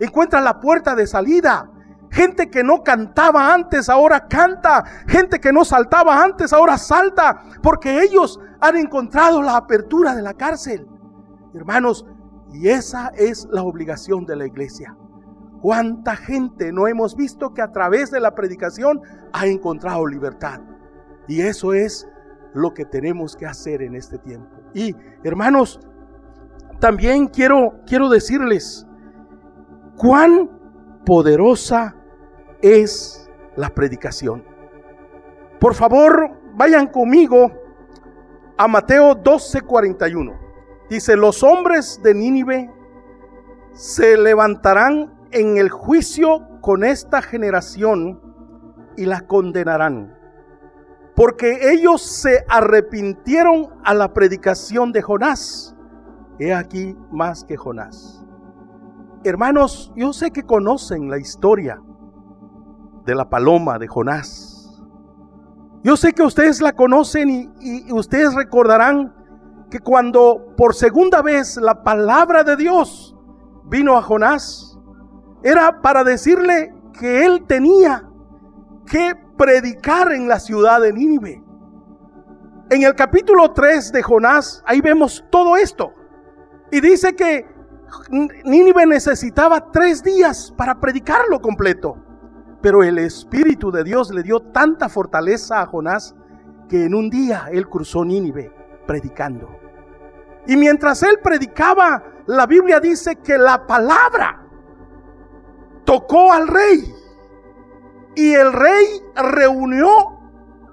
Encuentra 0.00 0.40
la 0.40 0.60
puerta 0.60 0.94
de 0.94 1.06
salida. 1.06 1.70
Gente 2.10 2.48
que 2.48 2.62
no 2.62 2.82
cantaba 2.82 3.52
antes, 3.52 3.88
ahora 3.88 4.28
canta. 4.28 4.84
Gente 5.06 5.40
que 5.40 5.52
no 5.52 5.64
saltaba 5.64 6.22
antes, 6.22 6.52
ahora 6.52 6.78
salta. 6.78 7.42
Porque 7.62 8.02
ellos 8.02 8.38
han 8.60 8.76
encontrado 8.76 9.42
la 9.42 9.56
apertura 9.56 10.14
de 10.14 10.22
la 10.22 10.34
cárcel. 10.34 10.86
Hermanos, 11.54 12.06
y 12.52 12.68
esa 12.68 13.08
es 13.16 13.48
la 13.50 13.62
obligación 13.62 14.26
de 14.26 14.36
la 14.36 14.46
iglesia. 14.46 14.96
¿Cuánta 15.60 16.14
gente 16.14 16.72
no 16.72 16.86
hemos 16.86 17.16
visto 17.16 17.54
que 17.54 17.62
a 17.62 17.72
través 17.72 18.10
de 18.10 18.20
la 18.20 18.34
predicación 18.34 19.00
ha 19.32 19.46
encontrado 19.46 20.06
libertad? 20.06 20.60
Y 21.26 21.40
eso 21.40 21.72
es 21.72 22.06
lo 22.52 22.74
que 22.74 22.84
tenemos 22.84 23.34
que 23.34 23.46
hacer 23.46 23.82
en 23.82 23.96
este 23.96 24.18
tiempo. 24.18 24.54
Y 24.74 24.94
hermanos, 25.24 25.80
también 26.80 27.26
quiero, 27.28 27.80
quiero 27.86 28.08
decirles 28.08 28.86
cuán 29.96 30.50
poderosa 31.04 31.96
es 32.62 33.30
la 33.56 33.70
predicación. 33.70 34.44
Por 35.60 35.74
favor, 35.74 36.30
vayan 36.54 36.86
conmigo 36.86 37.50
a 38.56 38.68
Mateo 38.68 39.14
12:41. 39.14 40.38
Dice, 40.88 41.16
los 41.16 41.42
hombres 41.42 42.00
de 42.02 42.14
Nínive 42.14 42.70
se 43.72 44.16
levantarán 44.16 45.12
en 45.30 45.56
el 45.56 45.68
juicio 45.68 46.46
con 46.60 46.84
esta 46.84 47.20
generación 47.22 48.20
y 48.96 49.06
la 49.06 49.22
condenarán, 49.22 50.16
porque 51.16 51.72
ellos 51.72 52.02
se 52.02 52.44
arrepintieron 52.48 53.70
a 53.84 53.94
la 53.94 54.12
predicación 54.12 54.92
de 54.92 55.02
Jonás. 55.02 55.74
He 56.38 56.54
aquí 56.54 56.96
más 57.10 57.44
que 57.44 57.56
Jonás. 57.56 58.23
Hermanos, 59.26 59.90
yo 59.96 60.12
sé 60.12 60.30
que 60.30 60.42
conocen 60.42 61.08
la 61.08 61.16
historia 61.16 61.80
de 63.06 63.14
la 63.14 63.30
paloma 63.30 63.78
de 63.78 63.88
Jonás. 63.88 64.84
Yo 65.82 65.96
sé 65.96 66.12
que 66.12 66.22
ustedes 66.22 66.60
la 66.60 66.74
conocen 66.74 67.54
y, 67.58 67.90
ustedes 67.90 68.34
recordarán 68.34 69.14
que 69.70 69.78
cuando 69.78 70.54
por 70.58 70.74
segunda 70.74 71.22
vez 71.22 71.56
la 71.56 71.82
palabra 71.82 72.44
de 72.44 72.54
Dios 72.56 73.16
vino 73.64 73.96
a 73.96 74.02
Jonás, 74.02 74.78
era 75.42 75.80
para 75.80 76.04
decirle 76.04 76.74
que 76.92 77.24
él 77.24 77.46
tenía 77.46 78.06
que 78.86 79.14
predicar 79.38 80.12
en 80.12 80.28
la 80.28 80.38
ciudad 80.38 80.82
de 80.82 80.92
Nínive. 80.92 81.42
En 82.68 82.82
el 82.82 82.94
capítulo 82.94 83.52
3 83.52 83.90
de 83.90 84.02
Jonás, 84.02 84.62
ahí 84.66 84.82
vemos 84.82 85.24
todo 85.30 85.56
esto. 85.56 85.94
Y 86.70 86.82
dice 86.82 87.16
que 87.16 87.53
Nínive 88.10 88.86
necesitaba 88.86 89.70
tres 89.70 90.02
días 90.02 90.52
para 90.56 90.80
predicarlo 90.80 91.40
completo. 91.40 91.96
Pero 92.60 92.82
el 92.82 92.98
Espíritu 92.98 93.70
de 93.70 93.84
Dios 93.84 94.10
le 94.10 94.22
dio 94.22 94.40
tanta 94.40 94.88
fortaleza 94.88 95.60
a 95.60 95.66
Jonás 95.66 96.14
que 96.68 96.84
en 96.84 96.94
un 96.94 97.10
día 97.10 97.46
él 97.52 97.68
cruzó 97.68 98.04
Nínive 98.04 98.52
predicando. 98.86 99.48
Y 100.46 100.56
mientras 100.56 101.02
él 101.02 101.18
predicaba, 101.22 102.02
la 102.26 102.46
Biblia 102.46 102.80
dice 102.80 103.16
que 103.16 103.38
la 103.38 103.66
palabra 103.66 104.46
tocó 105.84 106.32
al 106.32 106.48
rey. 106.48 106.94
Y 108.16 108.32
el 108.32 108.52
rey 108.52 109.02
reunió 109.16 109.90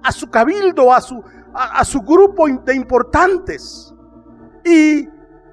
a 0.04 0.12
su 0.12 0.30
cabildo, 0.30 0.94
a 0.94 1.02
su, 1.02 1.24
a, 1.54 1.84
su 1.86 2.02
grupo 2.02 2.48
de 2.48 2.76
importantes. 2.76 3.94
Y 4.64 5.08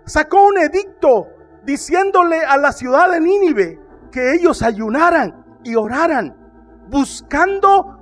sacó 0.05 0.49
un 0.49 0.59
edicto 0.59 1.27
diciéndole 1.69 2.41
a 2.47 2.57
la 2.57 2.73
ciudad 2.73 3.13
de 3.13 3.21
Nínive 3.21 3.79
que 4.11 4.33
ellos 4.33 4.63
ayunaran 4.63 5.45
y 5.63 5.75
oraran, 5.75 6.35
buscando 6.89 7.99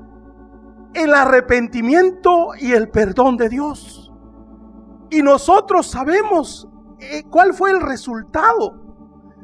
el 0.95 1.13
arrepentimiento 1.13 2.51
y 2.61 2.75
el 2.75 2.89
perdón 2.91 3.37
de 3.37 3.49
Dios. 3.49 4.13
Y 5.11 5.21
nosotros 5.21 5.89
sabemos 5.89 6.69
eh, 7.01 7.25
cuál 7.29 7.55
fue 7.55 7.73
el 7.73 7.81
resultado. 7.81 8.81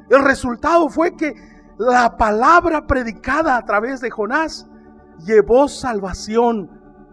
El 0.08 0.22
resultado 0.22 0.88
fue 0.88 1.16
que 1.16 1.34
la 1.76 2.16
palabra 2.16 2.86
predicada 2.86 3.56
a 3.56 3.64
través 3.64 4.00
de 4.00 4.10
Jonás 4.10 4.68
llevó 5.26 5.66
salvación 5.66 6.70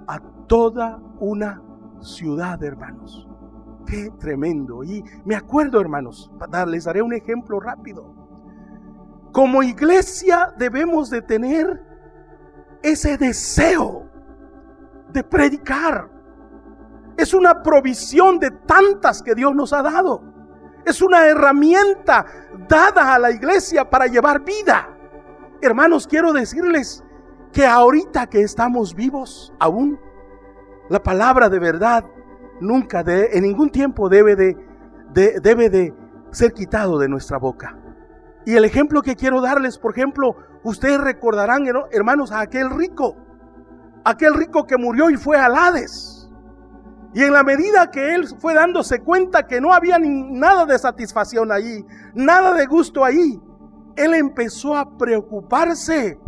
a 0.08 0.20
toda 0.48 1.00
una 1.20 1.60
ciudad, 2.02 2.64
hermanos. 2.64 3.29
Qué 3.90 4.12
tremendo. 4.20 4.84
Y 4.84 5.04
me 5.26 5.36
acuerdo, 5.36 5.82
hermanos, 5.82 6.32
les 6.68 6.84
daré 6.84 7.02
un 7.02 7.14
ejemplo 7.14 7.60
rápido. 7.60 8.14
Como 9.32 9.64
iglesia 9.64 10.54
debemos 10.58 11.10
de 11.10 11.22
tener 11.22 11.82
ese 12.84 13.18
deseo 13.18 14.08
de 15.12 15.24
predicar. 15.24 16.10
Es 17.18 17.34
una 17.34 17.64
provisión 17.64 18.40
de 18.40 18.52
tantas 18.52 19.24
que 19.24 19.34
Dios 19.34 19.56
nos 19.56 19.74
ha 19.74 19.82
dado. 19.82 20.24
Es 20.86 21.02
una 21.02 21.26
herramienta 21.26 22.26
dada 22.68 23.16
a 23.16 23.20
la 23.20 23.32
iglesia 23.32 23.90
para 23.90 24.06
llevar 24.06 24.44
vida. 24.44 24.88
Hermanos, 25.62 26.08
quiero 26.08 26.32
decirles 26.32 27.04
que 27.52 27.66
ahorita 27.66 28.28
que 28.28 28.42
estamos 28.42 28.94
vivos 28.94 29.54
aún, 29.60 30.00
la 30.90 31.02
palabra 31.02 31.50
de 31.50 31.60
verdad 31.60 32.06
nunca 32.62 33.04
de, 33.04 33.30
en 33.34 33.44
ningún 33.44 33.70
tiempo 33.70 34.10
debe 34.10 34.36
de, 34.36 34.56
debe 35.42 35.70
de 35.70 35.94
ser 36.32 36.54
quitado 36.54 37.00
de 37.00 37.08
nuestra 37.08 37.38
boca. 37.38 37.78
Y 38.46 38.56
el 38.56 38.66
ejemplo 38.66 39.02
que 39.02 39.16
quiero 39.16 39.42
darles, 39.42 39.78
por 39.78 39.92
ejemplo, 39.92 40.36
ustedes 40.64 41.00
recordarán, 41.00 41.66
hermanos, 41.92 42.32
a 42.32 42.42
aquel 42.42 42.70
rico, 42.70 43.16
aquel 44.04 44.34
rico 44.34 44.66
que 44.66 44.78
murió 44.78 45.10
y 45.10 45.18
fue 45.18 45.38
a 45.38 45.46
Hades. 45.46 46.30
Y 47.14 47.24
en 47.24 47.34
la 47.34 47.44
medida 47.44 47.90
que 47.90 48.14
él 48.14 48.28
fue 48.40 48.54
dándose 48.54 49.00
cuenta 49.00 49.48
que 49.48 49.60
no 49.60 49.74
había 49.74 49.98
nada 50.00 50.66
de 50.66 50.78
satisfacción 50.78 51.52
allí, 51.52 51.84
nada 52.14 52.54
de 52.54 52.66
gusto 52.68 53.04
ahí, 53.04 53.40
él 53.96 54.14
empezó 54.14 54.76
a 54.76 54.98
preocuparse 54.98 56.20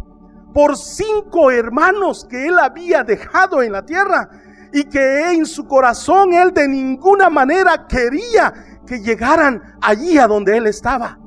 por 0.53 0.75
cinco 0.75 1.51
hermanos 1.51 2.25
que 2.29 2.47
él 2.47 2.57
había 2.59 3.03
dejado 3.03 3.61
en 3.61 3.71
la 3.71 3.85
tierra 3.85 4.29
y 4.73 4.83
que 4.85 5.31
en 5.31 5.45
su 5.45 5.67
corazón 5.67 6.33
él 6.33 6.53
de 6.53 6.67
ninguna 6.67 7.29
manera 7.29 7.87
quería 7.87 8.53
que 8.85 8.99
llegaran 8.99 9.77
allí 9.81 10.17
a 10.17 10.27
donde 10.27 10.57
él 10.57 10.67
estaba. 10.67 11.19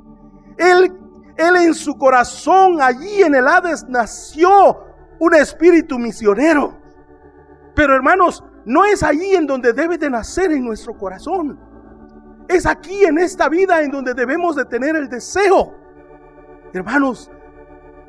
Él, 0.57 0.93
él 1.37 1.57
en 1.57 1.75
su 1.75 1.97
corazón 1.97 2.81
allí 2.81 3.23
en 3.23 3.35
el 3.35 3.47
Hades 3.47 3.85
nació 3.89 4.85
un 5.19 5.35
espíritu 5.35 5.99
misionero. 5.99 6.77
Pero 7.75 7.95
hermanos, 7.95 8.43
no 8.65 8.85
es 8.85 9.03
allí 9.03 9.35
en 9.35 9.47
donde 9.47 9.73
debe 9.73 9.99
de 9.99 10.09
nacer 10.09 10.53
en 10.53 10.65
nuestro 10.65 10.97
corazón. 10.97 11.59
Es 12.49 12.67
aquí 12.67 13.05
en 13.05 13.19
esta 13.19 13.49
vida 13.49 13.83
en 13.83 13.91
donde 13.91 14.15
debemos 14.15 14.57
de 14.57 14.65
tener 14.65 14.97
el 14.97 15.09
deseo. 15.09 15.75
Hermanos, 16.73 17.31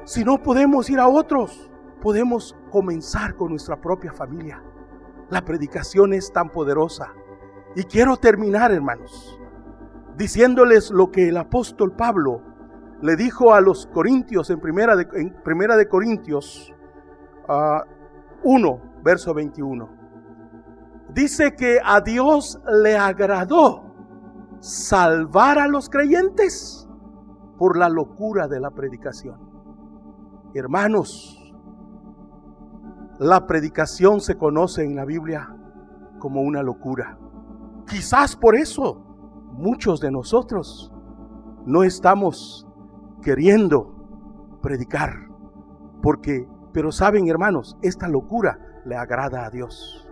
si 0.05 0.23
no 0.23 0.41
podemos 0.41 0.89
ir 0.89 0.99
a 0.99 1.07
otros, 1.07 1.71
podemos 2.01 2.55
comenzar 2.71 3.35
con 3.35 3.49
nuestra 3.49 3.79
propia 3.79 4.13
familia. 4.13 4.61
La 5.29 5.43
predicación 5.43 6.13
es 6.13 6.31
tan 6.31 6.49
poderosa. 6.49 7.13
Y 7.75 7.83
quiero 7.83 8.17
terminar, 8.17 8.71
hermanos, 8.71 9.39
diciéndoles 10.17 10.91
lo 10.91 11.11
que 11.11 11.29
el 11.29 11.37
apóstol 11.37 11.93
Pablo 11.95 12.41
le 13.01 13.15
dijo 13.15 13.53
a 13.53 13.61
los 13.61 13.87
corintios 13.87 14.49
en 14.49 14.59
primera 14.59 14.95
de, 14.95 15.07
en 15.13 15.35
primera 15.43 15.75
de 15.75 15.87
Corintios 15.87 16.73
1, 17.47 17.49
ah, 17.49 19.01
verso 19.03 19.33
21 19.33 20.05
dice 21.15 21.55
que 21.55 21.79
a 21.83 22.01
Dios 22.01 22.59
le 22.83 22.97
agradó 22.97 23.83
salvar 24.59 25.57
a 25.57 25.67
los 25.67 25.89
creyentes 25.89 26.87
por 27.57 27.77
la 27.77 27.87
locura 27.87 28.47
de 28.47 28.59
la 28.59 28.69
predicación. 28.71 29.39
Hermanos, 30.53 31.44
la 33.19 33.47
predicación 33.47 34.21
se 34.21 34.37
conoce 34.37 34.83
en 34.83 34.95
la 34.95 35.05
Biblia 35.05 35.55
como 36.19 36.41
una 36.41 36.63
locura. 36.63 37.17
Quizás 37.87 38.35
por 38.35 38.55
eso 38.55 39.03
muchos 39.53 39.99
de 39.99 40.11
nosotros 40.11 40.91
no 41.65 41.83
estamos 41.83 42.67
queriendo 43.21 44.59
predicar. 44.61 45.29
Porque, 46.01 46.47
pero 46.71 46.91
saben 46.91 47.27
hermanos, 47.27 47.77
esta 47.81 48.07
locura 48.07 48.59
le 48.85 48.95
agrada 48.95 49.45
a 49.45 49.49
Dios 49.49 50.05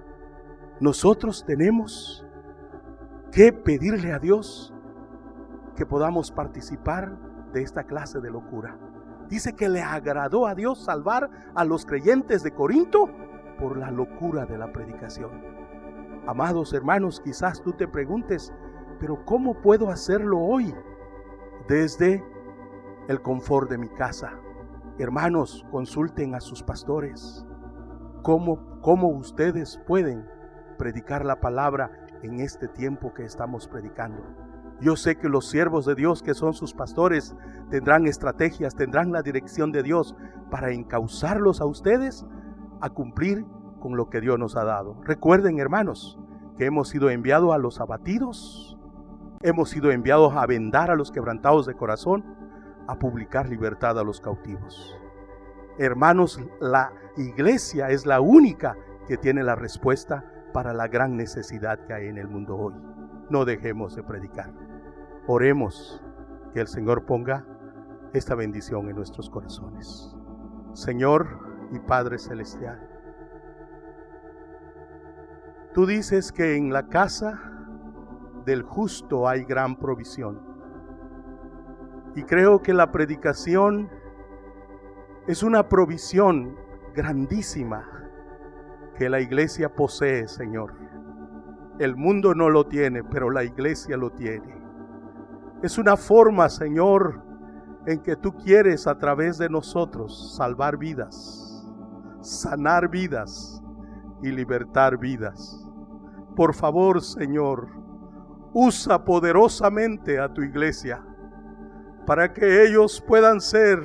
nosotros 0.83 1.45
tenemos 1.45 2.25
que 3.31 3.53
pedirle 3.53 4.11
a 4.11 4.19
Dios 4.19 4.73
que 5.77 5.85
podamos 5.85 6.29
participar 6.29 7.17
de 7.53 7.61
esta 7.61 7.85
clase 7.85 8.19
de 8.19 8.29
locura. 8.29 8.77
Dice 9.33 9.55
que 9.55 9.67
le 9.67 9.81
agradó 9.81 10.45
a 10.45 10.53
Dios 10.53 10.85
salvar 10.85 11.27
a 11.55 11.65
los 11.65 11.87
creyentes 11.87 12.43
de 12.43 12.51
Corinto 12.51 13.09
por 13.57 13.77
la 13.77 13.89
locura 13.89 14.45
de 14.45 14.59
la 14.59 14.71
predicación. 14.71 15.31
Amados 16.27 16.71
hermanos, 16.71 17.19
quizás 17.19 17.59
tú 17.63 17.73
te 17.73 17.87
preguntes, 17.87 18.53
pero 18.99 19.25
¿cómo 19.25 19.59
puedo 19.59 19.89
hacerlo 19.89 20.37
hoy 20.39 20.71
desde 21.67 22.23
el 23.07 23.23
confort 23.23 23.71
de 23.71 23.79
mi 23.79 23.89
casa? 23.89 24.33
Hermanos, 24.99 25.65
consulten 25.71 26.35
a 26.35 26.39
sus 26.39 26.61
pastores. 26.61 27.43
¿Cómo, 28.21 28.79
cómo 28.81 29.07
ustedes 29.07 29.81
pueden 29.87 30.29
predicar 30.77 31.25
la 31.25 31.39
palabra 31.39 31.89
en 32.21 32.39
este 32.39 32.67
tiempo 32.67 33.15
que 33.15 33.25
estamos 33.25 33.67
predicando. 33.67 34.42
Yo 34.83 34.97
sé 34.97 35.15
que 35.15 35.29
los 35.29 35.49
siervos 35.49 35.85
de 35.85 35.95
Dios 35.95 36.21
que 36.21 36.33
son 36.33 36.53
sus 36.53 36.73
pastores 36.73 37.37
tendrán 37.69 38.05
estrategias, 38.05 38.75
tendrán 38.75 39.13
la 39.13 39.21
dirección 39.21 39.71
de 39.71 39.81
Dios 39.81 40.13
para 40.51 40.71
encauzarlos 40.71 41.61
a 41.61 41.65
ustedes 41.65 42.25
a 42.81 42.89
cumplir 42.89 43.45
con 43.79 43.95
lo 43.95 44.09
que 44.09 44.19
Dios 44.19 44.37
nos 44.37 44.57
ha 44.57 44.65
dado. 44.65 44.97
Recuerden, 45.03 45.57
hermanos, 45.59 46.19
que 46.57 46.65
hemos 46.65 46.89
sido 46.89 47.09
enviados 47.09 47.53
a 47.53 47.57
los 47.59 47.79
abatidos, 47.79 48.77
hemos 49.41 49.69
sido 49.69 49.89
enviados 49.89 50.33
a 50.35 50.45
vendar 50.47 50.91
a 50.91 50.95
los 50.95 51.11
quebrantados 51.11 51.65
de 51.65 51.75
corazón, 51.75 52.25
a 52.85 52.99
publicar 52.99 53.47
libertad 53.47 53.97
a 53.97 54.03
los 54.03 54.19
cautivos. 54.19 54.97
Hermanos, 55.77 56.41
la 56.59 56.91
iglesia 57.15 57.89
es 57.89 58.05
la 58.05 58.19
única 58.19 58.75
que 59.07 59.15
tiene 59.15 59.43
la 59.43 59.55
respuesta 59.55 60.25
para 60.51 60.73
la 60.73 60.89
gran 60.89 61.15
necesidad 61.15 61.79
que 61.85 61.93
hay 61.93 62.07
en 62.07 62.17
el 62.17 62.27
mundo 62.27 62.57
hoy. 62.57 62.73
No 63.29 63.45
dejemos 63.45 63.95
de 63.95 64.03
predicar. 64.03 64.72
Oremos 65.25 66.03
que 66.53 66.59
el 66.59 66.67
Señor 66.67 67.05
ponga 67.05 67.45
esta 68.11 68.35
bendición 68.35 68.89
en 68.89 68.95
nuestros 68.97 69.29
corazones. 69.29 70.13
Señor 70.73 71.39
y 71.71 71.79
Padre 71.79 72.19
Celestial, 72.19 72.89
tú 75.73 75.85
dices 75.85 76.33
que 76.33 76.57
en 76.57 76.73
la 76.73 76.87
casa 76.87 77.39
del 78.45 78.63
justo 78.63 79.27
hay 79.27 79.45
gran 79.45 79.77
provisión. 79.77 80.41
Y 82.15 82.23
creo 82.23 82.61
que 82.61 82.73
la 82.73 82.91
predicación 82.91 83.89
es 85.27 85.41
una 85.41 85.69
provisión 85.69 86.57
grandísima 86.93 88.09
que 88.97 89.09
la 89.09 89.21
iglesia 89.21 89.73
posee, 89.73 90.27
Señor. 90.27 90.73
El 91.79 91.95
mundo 91.95 92.35
no 92.35 92.49
lo 92.49 92.67
tiene, 92.67 93.05
pero 93.05 93.31
la 93.31 93.45
iglesia 93.45 93.95
lo 93.95 94.11
tiene. 94.11 94.62
Es 95.63 95.77
una 95.77 95.95
forma, 95.95 96.49
Señor, 96.49 97.23
en 97.85 98.03
que 98.03 98.17
tú 98.17 98.33
quieres 98.35 98.85
a 98.85 98.97
través 98.97 99.37
de 99.37 99.47
nosotros 99.47 100.35
salvar 100.35 100.75
vidas, 100.75 101.65
sanar 102.19 102.89
vidas 102.89 103.63
y 104.21 104.29
libertar 104.29 104.97
vidas. 104.97 105.65
Por 106.35 106.53
favor, 106.53 107.01
Señor, 107.01 107.69
usa 108.51 109.05
poderosamente 109.05 110.19
a 110.19 110.33
tu 110.33 110.41
iglesia. 110.41 111.01
para 112.05 112.33
que 112.33 112.65
ellos 112.65 113.01
puedan 113.07 113.39
ser 113.39 113.79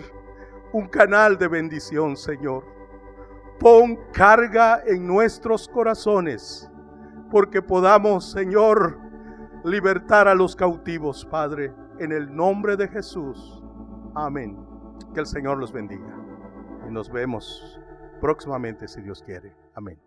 un 0.72 0.88
canal 0.88 1.38
de 1.38 1.46
bendición, 1.46 2.16
Señor. 2.16 2.64
Pon 3.60 3.96
carga 4.12 4.82
en 4.84 5.06
nuestros 5.06 5.68
corazones, 5.68 6.68
porque 7.30 7.62
podamos, 7.62 8.28
Señor, 8.32 8.98
libertar 9.64 10.28
a 10.28 10.34
los 10.34 10.54
cautivos, 10.54 11.24
Padre, 11.24 11.72
en 11.98 12.12
el 12.12 12.34
nombre 12.34 12.76
de 12.76 12.88
Jesús. 12.88 13.62
Amén. 14.14 14.58
Que 15.14 15.20
el 15.20 15.26
Señor 15.26 15.58
los 15.58 15.72
bendiga. 15.72 16.14
Y 16.86 16.90
nos 16.90 17.10
vemos 17.10 17.80
próximamente, 18.20 18.88
si 18.88 19.00
Dios 19.00 19.22
quiere. 19.22 19.54
Amén. 19.74 19.98